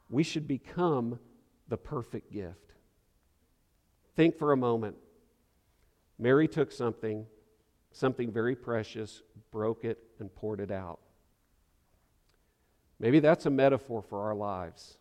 we 0.10 0.24
should 0.24 0.48
become 0.48 1.20
the 1.68 1.78
perfect 1.78 2.34
gift. 2.34 2.74
Think 4.16 4.38
for 4.38 4.52
a 4.52 4.58
moment. 4.58 4.98
Mary 6.18 6.48
took 6.48 6.72
something 6.72 7.26
something 7.92 8.32
very 8.32 8.56
precious, 8.56 9.22
broke 9.52 9.84
it, 9.84 9.98
and 10.20 10.34
poured 10.34 10.60
it 10.60 10.72
out. 10.72 11.00
Maybe 13.00 13.20
that's 13.20 13.46
a 13.46 13.50
metaphor 13.50 14.02
for 14.02 14.24
our 14.24 14.36
lives. 14.36 14.98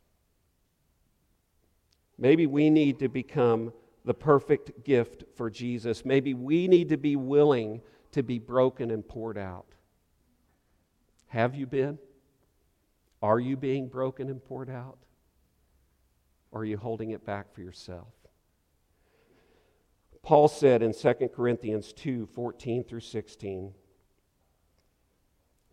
Maybe 2.16 2.46
we 2.46 2.70
need 2.70 2.98
to 3.00 3.08
become 3.08 3.72
the 4.04 4.14
perfect 4.14 4.84
gift 4.84 5.24
for 5.36 5.50
Jesus. 5.50 6.04
Maybe 6.04 6.34
we 6.34 6.68
need 6.68 6.88
to 6.90 6.96
be 6.96 7.16
willing 7.16 7.80
to 8.12 8.22
be 8.22 8.38
broken 8.38 8.90
and 8.90 9.06
poured 9.06 9.38
out. 9.38 9.66
Have 11.28 11.54
you 11.54 11.66
been? 11.66 11.98
Are 13.20 13.38
you 13.40 13.56
being 13.56 13.88
broken 13.88 14.28
and 14.30 14.42
poured 14.42 14.70
out? 14.70 14.98
Or 16.50 16.62
are 16.62 16.64
you 16.64 16.78
holding 16.78 17.10
it 17.10 17.26
back 17.26 17.52
for 17.52 17.60
yourself? 17.60 18.08
Paul 20.22 20.48
said 20.48 20.82
in 20.82 20.92
2 20.92 21.30
Corinthians 21.34 21.92
2 21.92 22.26
14 22.26 22.84
through 22.84 23.00
16, 23.00 23.72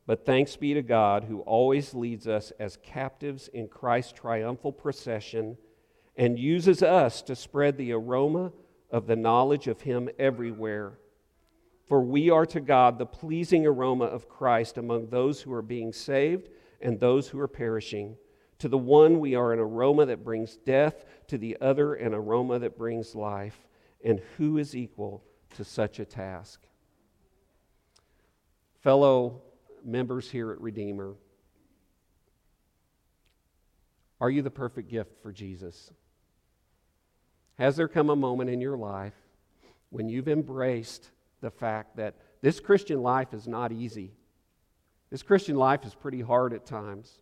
But 0.08 0.26
thanks 0.26 0.56
be 0.56 0.74
to 0.74 0.82
God 0.82 1.24
who 1.24 1.42
always 1.42 1.94
leads 1.94 2.28
us 2.28 2.52
as 2.60 2.78
captives 2.78 3.48
in 3.48 3.68
Christ's 3.68 4.14
triumphal 4.14 4.72
procession 4.72 5.58
and 6.16 6.38
uses 6.38 6.84
us 6.84 7.22
to 7.24 7.36
spread 7.36 7.78
the 7.78 7.92
aroma 7.92 8.52
of 8.92 9.08
the 9.08 9.16
knowledge 9.16 9.68
of 9.68 9.82
Him 9.82 10.10
everywhere. 10.20 11.00
For 11.88 12.02
we 12.02 12.30
are 12.30 12.46
to 12.48 12.60
God 12.60 12.98
the 12.98 13.06
pleasing 13.06 13.66
aroma 13.66 14.06
of 14.06 14.30
Christ 14.30 14.78
among 14.78 15.10
those 15.10 15.42
who 15.42 15.54
are 15.54 15.62
being 15.62 15.92
saved 15.92 16.50
and 16.82 17.00
those 17.00 17.28
who 17.28 17.40
are 17.40 17.48
perishing. 17.48 18.16
To 18.60 18.70
the 18.70 18.78
one, 18.78 19.20
we 19.20 19.36
are 19.36 19.54
an 19.54 19.60
aroma 19.60 20.06
that 20.06 20.24
brings 20.24 20.56
death, 20.56 21.06
to 21.28 21.38
the 21.38 21.58
other, 21.60 21.96
an 21.96 22.14
aroma 22.14 22.60
that 22.60 22.78
brings 22.78 23.16
life 23.16 23.66
and 24.06 24.22
who 24.38 24.58
is 24.60 24.76
equal 24.76 25.24
to 25.56 25.66
such 25.66 26.00
a 26.00 26.06
task? 26.06 26.62
Fellow 28.82 29.42
members 29.86 30.30
here 30.30 30.52
at 30.52 30.62
Redeemer, 30.62 31.16
are 34.20 34.30
you 34.30 34.42
the 34.42 34.52
perfect 34.52 34.90
gift 34.90 35.22
for 35.22 35.32
Jesus? 35.32 35.92
Has 37.58 37.76
there 37.76 37.88
come 37.88 38.10
a 38.10 38.16
moment 38.16 38.50
in 38.50 38.62
your 38.62 38.78
life 38.78 39.14
when 39.90 40.10
you've 40.10 40.28
embraced 40.28 41.12
the 41.42 41.52
fact 41.52 41.98
that 41.98 42.16
this 42.42 42.60
Christian 42.60 43.02
life 43.02 43.34
is 43.34 43.48
not 43.48 43.72
easy? 43.72 44.12
This 45.10 45.24
Christian 45.24 45.56
life 45.56 45.86
is 45.86 45.96
pretty 45.96 46.22
hard 46.22 46.54
at 46.54 46.66
times. 46.66 47.20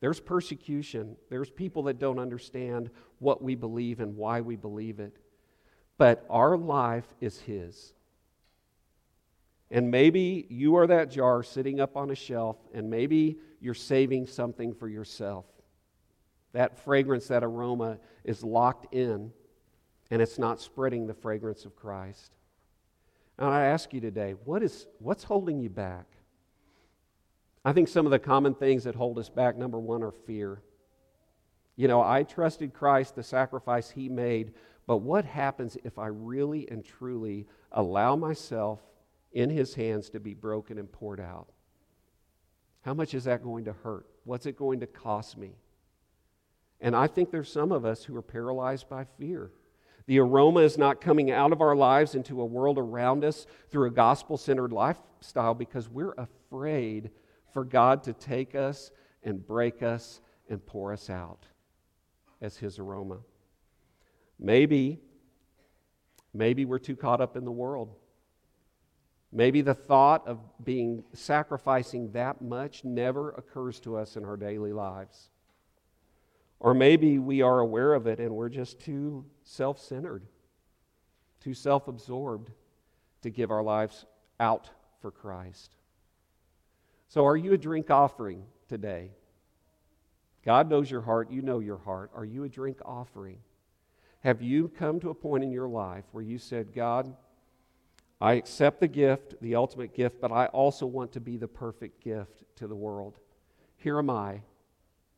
There's 0.00 0.20
persecution. 0.20 1.16
There's 1.28 1.50
people 1.50 1.84
that 1.84 1.98
don't 1.98 2.18
understand 2.18 2.90
what 3.18 3.42
we 3.42 3.54
believe 3.54 4.00
and 4.00 4.16
why 4.16 4.40
we 4.40 4.56
believe 4.56 4.98
it 4.98 5.16
but 6.00 6.24
our 6.30 6.56
life 6.56 7.04
is 7.20 7.38
His. 7.40 7.92
And 9.70 9.90
maybe 9.90 10.46
you 10.48 10.76
are 10.76 10.86
that 10.86 11.10
jar 11.10 11.42
sitting 11.42 11.80
up 11.80 11.96
on 11.96 12.10
a 12.10 12.14
shelf, 12.14 12.56
and 12.74 12.90
maybe 12.90 13.38
you're 13.60 13.74
saving 13.74 14.26
something 14.26 14.74
for 14.74 14.88
yourself. 14.88 15.46
That 16.52 16.78
fragrance, 16.84 17.28
that 17.28 17.44
aroma 17.44 17.98
is 18.24 18.42
locked 18.42 18.92
in, 18.92 19.32
and 20.10 20.20
it's 20.20 20.38
not 20.38 20.60
spreading 20.60 21.06
the 21.06 21.14
fragrance 21.14 21.64
of 21.64 21.76
Christ. 21.76 22.32
And 23.38 23.48
I 23.48 23.66
ask 23.66 23.92
you 23.94 24.00
today, 24.00 24.34
what 24.44 24.62
is, 24.62 24.86
what's 24.98 25.22
holding 25.22 25.60
you 25.60 25.70
back? 25.70 26.06
I 27.64 27.72
think 27.72 27.88
some 27.88 28.06
of 28.06 28.10
the 28.10 28.18
common 28.18 28.54
things 28.54 28.84
that 28.84 28.96
hold 28.96 29.18
us 29.18 29.28
back, 29.28 29.56
number 29.56 29.78
one, 29.78 30.02
are 30.02 30.10
fear. 30.10 30.62
You 31.76 31.86
know, 31.86 32.02
I 32.02 32.24
trusted 32.24 32.74
Christ, 32.74 33.14
the 33.14 33.22
sacrifice 33.22 33.88
he 33.90 34.08
made, 34.08 34.54
but 34.86 34.98
what 34.98 35.24
happens 35.24 35.76
if 35.84 35.98
I 35.98 36.08
really 36.08 36.68
and 36.68 36.84
truly 36.84 37.46
allow 37.70 38.16
myself 38.16 38.80
in 39.32 39.50
His 39.50 39.74
hands 39.74 40.10
to 40.10 40.20
be 40.20 40.34
broken 40.34 40.78
and 40.78 40.90
poured 40.90 41.20
out? 41.20 41.48
How 42.82 42.94
much 42.94 43.14
is 43.14 43.24
that 43.24 43.42
going 43.42 43.64
to 43.66 43.72
hurt? 43.72 44.06
What's 44.24 44.46
it 44.46 44.56
going 44.56 44.80
to 44.80 44.86
cost 44.86 45.36
me? 45.36 45.52
And 46.80 46.96
I 46.96 47.06
think 47.06 47.30
there's 47.30 47.52
some 47.52 47.72
of 47.72 47.84
us 47.84 48.04
who 48.04 48.16
are 48.16 48.22
paralyzed 48.22 48.88
by 48.88 49.04
fear. 49.18 49.50
The 50.06 50.18
aroma 50.18 50.60
is 50.60 50.78
not 50.78 51.00
coming 51.00 51.30
out 51.30 51.52
of 51.52 51.60
our 51.60 51.76
lives 51.76 52.14
into 52.14 52.40
a 52.40 52.46
world 52.46 52.78
around 52.78 53.24
us 53.24 53.46
through 53.68 53.86
a 53.86 53.92
gospel 53.92 54.36
centered 54.36 54.72
lifestyle 54.72 55.54
because 55.54 55.88
we're 55.88 56.14
afraid 56.16 57.10
for 57.52 57.64
God 57.64 58.02
to 58.04 58.12
take 58.12 58.54
us 58.54 58.90
and 59.22 59.46
break 59.46 59.82
us 59.82 60.20
and 60.48 60.64
pour 60.64 60.92
us 60.92 61.10
out 61.10 61.46
as 62.40 62.56
His 62.56 62.78
aroma. 62.78 63.18
Maybe, 64.38 65.00
maybe 66.32 66.64
we're 66.64 66.78
too 66.78 66.96
caught 66.96 67.20
up 67.20 67.36
in 67.36 67.44
the 67.44 67.52
world. 67.52 67.94
Maybe 69.32 69.60
the 69.60 69.74
thought 69.74 70.26
of 70.26 70.40
being 70.64 71.04
sacrificing 71.12 72.10
that 72.12 72.42
much 72.42 72.84
never 72.84 73.30
occurs 73.30 73.78
to 73.80 73.96
us 73.96 74.16
in 74.16 74.24
our 74.24 74.36
daily 74.36 74.72
lives. 74.72 75.30
Or 76.58 76.74
maybe 76.74 77.18
we 77.18 77.40
are 77.40 77.60
aware 77.60 77.94
of 77.94 78.06
it 78.06 78.18
and 78.18 78.34
we're 78.34 78.48
just 78.48 78.80
too 78.80 79.24
self 79.42 79.78
centered, 79.78 80.24
too 81.40 81.54
self 81.54 81.86
absorbed 81.86 82.50
to 83.22 83.30
give 83.30 83.50
our 83.50 83.62
lives 83.62 84.04
out 84.40 84.70
for 85.00 85.10
Christ. 85.10 85.76
So, 87.08 87.26
are 87.26 87.36
you 87.36 87.52
a 87.52 87.58
drink 87.58 87.90
offering 87.90 88.44
today? 88.68 89.10
God 90.44 90.68
knows 90.68 90.90
your 90.90 91.02
heart. 91.02 91.30
You 91.30 91.42
know 91.42 91.60
your 91.60 91.78
heart. 91.78 92.10
Are 92.14 92.24
you 92.24 92.44
a 92.44 92.48
drink 92.48 92.78
offering? 92.84 93.38
Have 94.20 94.42
you 94.42 94.68
come 94.68 95.00
to 95.00 95.10
a 95.10 95.14
point 95.14 95.44
in 95.44 95.50
your 95.50 95.68
life 95.68 96.04
where 96.12 96.22
you 96.22 96.38
said, 96.38 96.74
God, 96.74 97.14
I 98.20 98.34
accept 98.34 98.80
the 98.80 98.88
gift, 98.88 99.34
the 99.40 99.54
ultimate 99.54 99.94
gift, 99.94 100.20
but 100.20 100.30
I 100.30 100.46
also 100.46 100.84
want 100.84 101.12
to 101.12 101.20
be 101.20 101.36
the 101.38 101.48
perfect 101.48 102.04
gift 102.04 102.42
to 102.56 102.66
the 102.66 102.76
world. 102.76 103.18
Here 103.76 103.98
am 103.98 104.10
I. 104.10 104.42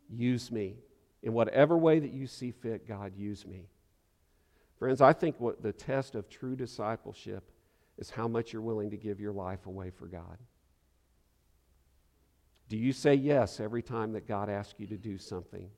Use 0.08 0.52
me. 0.52 0.76
In 1.22 1.32
whatever 1.32 1.76
way 1.76 1.98
that 1.98 2.12
you 2.12 2.26
see 2.26 2.52
fit, 2.52 2.86
God, 2.86 3.12
use 3.16 3.44
me. 3.46 3.66
Friends, 4.78 5.00
I 5.00 5.12
think 5.12 5.38
what 5.38 5.62
the 5.62 5.72
test 5.72 6.14
of 6.14 6.28
true 6.28 6.56
discipleship 6.56 7.50
is 7.98 8.10
how 8.10 8.28
much 8.28 8.52
you're 8.52 8.62
willing 8.62 8.90
to 8.90 8.96
give 8.96 9.20
your 9.20 9.32
life 9.32 9.66
away 9.66 9.90
for 9.90 10.06
God. 10.06 10.38
Do 12.68 12.76
you 12.76 12.92
say 12.92 13.14
yes 13.14 13.60
every 13.60 13.82
time 13.82 14.12
that 14.12 14.26
God 14.26 14.48
asks 14.48 14.74
you 14.78 14.86
to 14.88 14.96
do 14.96 15.18
something? 15.18 15.68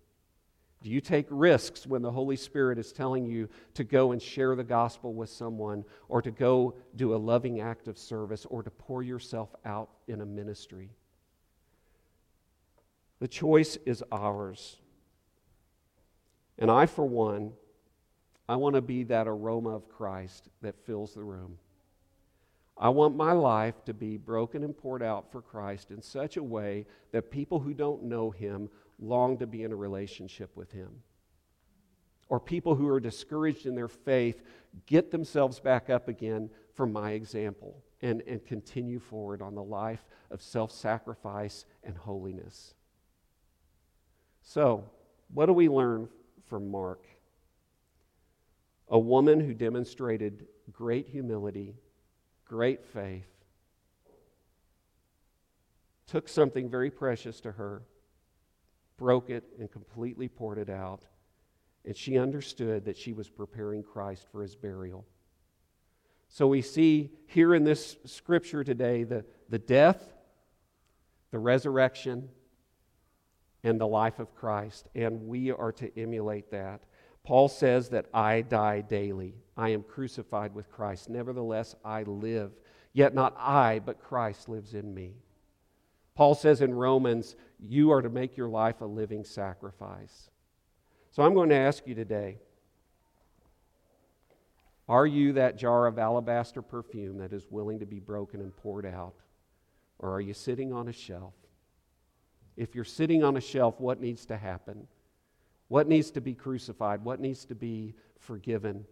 Do 0.84 0.90
you 0.90 1.00
take 1.00 1.26
risks 1.30 1.86
when 1.86 2.02
the 2.02 2.10
Holy 2.10 2.36
Spirit 2.36 2.78
is 2.78 2.92
telling 2.92 3.24
you 3.24 3.48
to 3.72 3.84
go 3.84 4.12
and 4.12 4.20
share 4.20 4.54
the 4.54 4.62
gospel 4.62 5.14
with 5.14 5.30
someone, 5.30 5.82
or 6.10 6.20
to 6.20 6.30
go 6.30 6.74
do 6.94 7.14
a 7.14 7.16
loving 7.16 7.60
act 7.60 7.88
of 7.88 7.96
service, 7.96 8.44
or 8.50 8.62
to 8.62 8.68
pour 8.68 9.02
yourself 9.02 9.48
out 9.64 9.88
in 10.08 10.20
a 10.20 10.26
ministry? 10.26 10.90
The 13.18 13.28
choice 13.28 13.78
is 13.86 14.04
ours. 14.12 14.76
And 16.58 16.70
I, 16.70 16.84
for 16.84 17.06
one, 17.06 17.52
I 18.46 18.56
want 18.56 18.74
to 18.74 18.82
be 18.82 19.04
that 19.04 19.26
aroma 19.26 19.70
of 19.70 19.88
Christ 19.88 20.50
that 20.60 20.84
fills 20.84 21.14
the 21.14 21.22
room. 21.22 21.56
I 22.76 22.90
want 22.90 23.16
my 23.16 23.32
life 23.32 23.82
to 23.86 23.94
be 23.94 24.18
broken 24.18 24.62
and 24.62 24.76
poured 24.76 25.02
out 25.02 25.32
for 25.32 25.40
Christ 25.40 25.90
in 25.90 26.02
such 26.02 26.36
a 26.36 26.42
way 26.42 26.84
that 27.12 27.30
people 27.30 27.60
who 27.60 27.72
don't 27.72 28.02
know 28.02 28.30
Him 28.30 28.68
long 28.98 29.38
to 29.38 29.46
be 29.46 29.62
in 29.62 29.72
a 29.72 29.76
relationship 29.76 30.56
with 30.56 30.72
Him. 30.72 30.90
Or 32.28 32.40
people 32.40 32.74
who 32.74 32.88
are 32.88 33.00
discouraged 33.00 33.66
in 33.66 33.74
their 33.74 33.88
faith 33.88 34.42
get 34.86 35.10
themselves 35.10 35.60
back 35.60 35.90
up 35.90 36.08
again 36.08 36.50
from 36.72 36.92
my 36.92 37.12
example 37.12 37.82
and, 38.02 38.22
and 38.26 38.44
continue 38.44 38.98
forward 38.98 39.42
on 39.42 39.54
the 39.54 39.62
life 39.62 40.04
of 40.30 40.42
self 40.42 40.72
sacrifice 40.72 41.64
and 41.82 41.96
holiness. 41.96 42.74
So, 44.42 44.84
what 45.32 45.46
do 45.46 45.52
we 45.52 45.68
learn 45.68 46.08
from 46.46 46.70
Mark? 46.70 47.04
A 48.88 48.98
woman 48.98 49.40
who 49.40 49.54
demonstrated 49.54 50.46
great 50.70 51.08
humility, 51.08 51.76
great 52.44 52.84
faith, 52.84 53.26
took 56.06 56.28
something 56.28 56.68
very 56.68 56.90
precious 56.90 57.40
to 57.40 57.52
her 57.52 57.82
broke 58.96 59.30
it, 59.30 59.44
and 59.58 59.70
completely 59.70 60.28
poured 60.28 60.58
it 60.58 60.70
out. 60.70 61.02
And 61.84 61.96
she 61.96 62.18
understood 62.18 62.84
that 62.86 62.96
she 62.96 63.12
was 63.12 63.28
preparing 63.28 63.82
Christ 63.82 64.26
for 64.30 64.42
his 64.42 64.56
burial. 64.56 65.04
So 66.28 66.46
we 66.46 66.62
see 66.62 67.10
here 67.26 67.54
in 67.54 67.64
this 67.64 67.96
scripture 68.06 68.64
today 68.64 69.04
the, 69.04 69.24
the 69.48 69.58
death, 69.58 70.02
the 71.30 71.38
resurrection, 71.38 72.28
and 73.62 73.80
the 73.80 73.86
life 73.86 74.18
of 74.18 74.34
Christ. 74.34 74.88
And 74.94 75.26
we 75.26 75.50
are 75.50 75.72
to 75.72 75.98
emulate 75.98 76.50
that. 76.50 76.82
Paul 77.24 77.48
says 77.48 77.88
that 77.90 78.06
I 78.12 78.42
die 78.42 78.82
daily. 78.82 79.34
I 79.56 79.70
am 79.70 79.82
crucified 79.82 80.54
with 80.54 80.70
Christ. 80.70 81.08
Nevertheless, 81.08 81.74
I 81.84 82.02
live. 82.02 82.52
Yet 82.92 83.14
not 83.14 83.34
I, 83.38 83.80
but 83.84 84.02
Christ 84.02 84.48
lives 84.48 84.74
in 84.74 84.92
me. 84.94 85.14
Paul 86.14 86.34
says 86.34 86.60
in 86.60 86.74
Romans, 86.74 87.34
you 87.58 87.90
are 87.90 88.02
to 88.02 88.08
make 88.08 88.36
your 88.36 88.48
life 88.48 88.80
a 88.80 88.86
living 88.86 89.24
sacrifice. 89.24 90.30
So 91.10 91.22
I'm 91.22 91.34
going 91.34 91.48
to 91.48 91.56
ask 91.56 91.86
you 91.86 91.94
today 91.94 92.38
are 94.88 95.06
you 95.06 95.32
that 95.32 95.56
jar 95.56 95.86
of 95.86 95.98
alabaster 95.98 96.60
perfume 96.60 97.18
that 97.18 97.32
is 97.32 97.46
willing 97.50 97.78
to 97.78 97.86
be 97.86 98.00
broken 98.00 98.40
and 98.40 98.54
poured 98.54 98.84
out? 98.84 99.14
Or 99.98 100.12
are 100.12 100.20
you 100.20 100.34
sitting 100.34 100.72
on 100.72 100.88
a 100.88 100.92
shelf? 100.92 101.32
If 102.56 102.74
you're 102.74 102.84
sitting 102.84 103.24
on 103.24 103.36
a 103.36 103.40
shelf, 103.40 103.80
what 103.80 104.00
needs 104.00 104.26
to 104.26 104.36
happen? 104.36 104.86
What 105.68 105.88
needs 105.88 106.10
to 106.12 106.20
be 106.20 106.34
crucified? 106.34 107.02
What 107.02 107.18
needs 107.18 107.46
to 107.46 107.54
be 107.54 107.94
forgiven? 108.18 108.84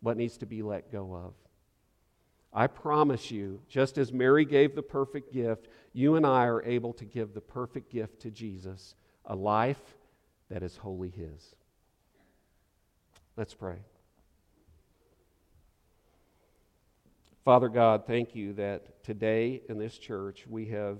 What 0.00 0.16
needs 0.16 0.38
to 0.38 0.46
be 0.46 0.62
let 0.62 0.92
go 0.92 1.12
of? 1.14 1.34
I 2.52 2.66
promise 2.66 3.30
you, 3.30 3.60
just 3.68 3.98
as 3.98 4.12
Mary 4.12 4.44
gave 4.44 4.74
the 4.74 4.82
perfect 4.82 5.32
gift, 5.32 5.68
you 5.92 6.16
and 6.16 6.26
I 6.26 6.46
are 6.46 6.62
able 6.62 6.92
to 6.94 7.04
give 7.04 7.34
the 7.34 7.40
perfect 7.40 7.90
gift 7.90 8.20
to 8.20 8.30
Jesus 8.30 8.94
a 9.24 9.34
life 9.34 9.96
that 10.48 10.62
is 10.62 10.76
wholly 10.76 11.10
His. 11.10 11.54
Let's 13.36 13.54
pray. 13.54 13.76
Father 17.44 17.68
God, 17.68 18.06
thank 18.06 18.34
you 18.34 18.52
that 18.54 19.02
today 19.02 19.62
in 19.68 19.78
this 19.78 19.96
church 19.96 20.46
we 20.48 20.66
have 20.66 20.98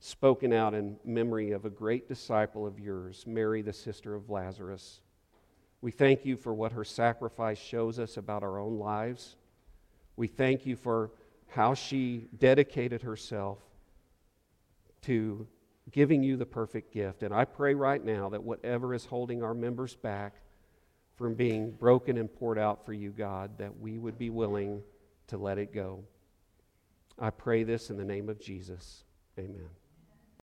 spoken 0.00 0.52
out 0.52 0.74
in 0.74 0.96
memory 1.04 1.52
of 1.52 1.64
a 1.64 1.70
great 1.70 2.08
disciple 2.08 2.66
of 2.66 2.78
yours, 2.78 3.24
Mary, 3.26 3.62
the 3.62 3.72
sister 3.72 4.14
of 4.14 4.30
Lazarus. 4.30 5.00
We 5.80 5.90
thank 5.90 6.24
you 6.24 6.36
for 6.36 6.54
what 6.54 6.72
her 6.72 6.84
sacrifice 6.84 7.58
shows 7.58 7.98
us 7.98 8.16
about 8.16 8.42
our 8.42 8.58
own 8.58 8.78
lives. 8.78 9.36
We 10.16 10.26
thank 10.26 10.66
you 10.66 10.76
for 10.76 11.10
how 11.48 11.74
she 11.74 12.28
dedicated 12.38 13.02
herself 13.02 13.58
to 15.02 15.46
giving 15.90 16.22
you 16.22 16.36
the 16.36 16.46
perfect 16.46 16.92
gift. 16.92 17.22
And 17.22 17.34
I 17.34 17.44
pray 17.44 17.74
right 17.74 18.02
now 18.04 18.28
that 18.30 18.42
whatever 18.42 18.94
is 18.94 19.04
holding 19.04 19.42
our 19.42 19.54
members 19.54 19.94
back 19.94 20.34
from 21.16 21.34
being 21.34 21.70
broken 21.70 22.18
and 22.18 22.32
poured 22.32 22.58
out 22.58 22.84
for 22.84 22.92
you, 22.92 23.10
God, 23.10 23.58
that 23.58 23.78
we 23.78 23.98
would 23.98 24.18
be 24.18 24.30
willing 24.30 24.82
to 25.28 25.36
let 25.36 25.58
it 25.58 25.72
go. 25.72 26.04
I 27.18 27.30
pray 27.30 27.62
this 27.62 27.90
in 27.90 27.96
the 27.96 28.04
name 28.04 28.28
of 28.28 28.40
Jesus. 28.40 29.04
Amen. 29.38 29.68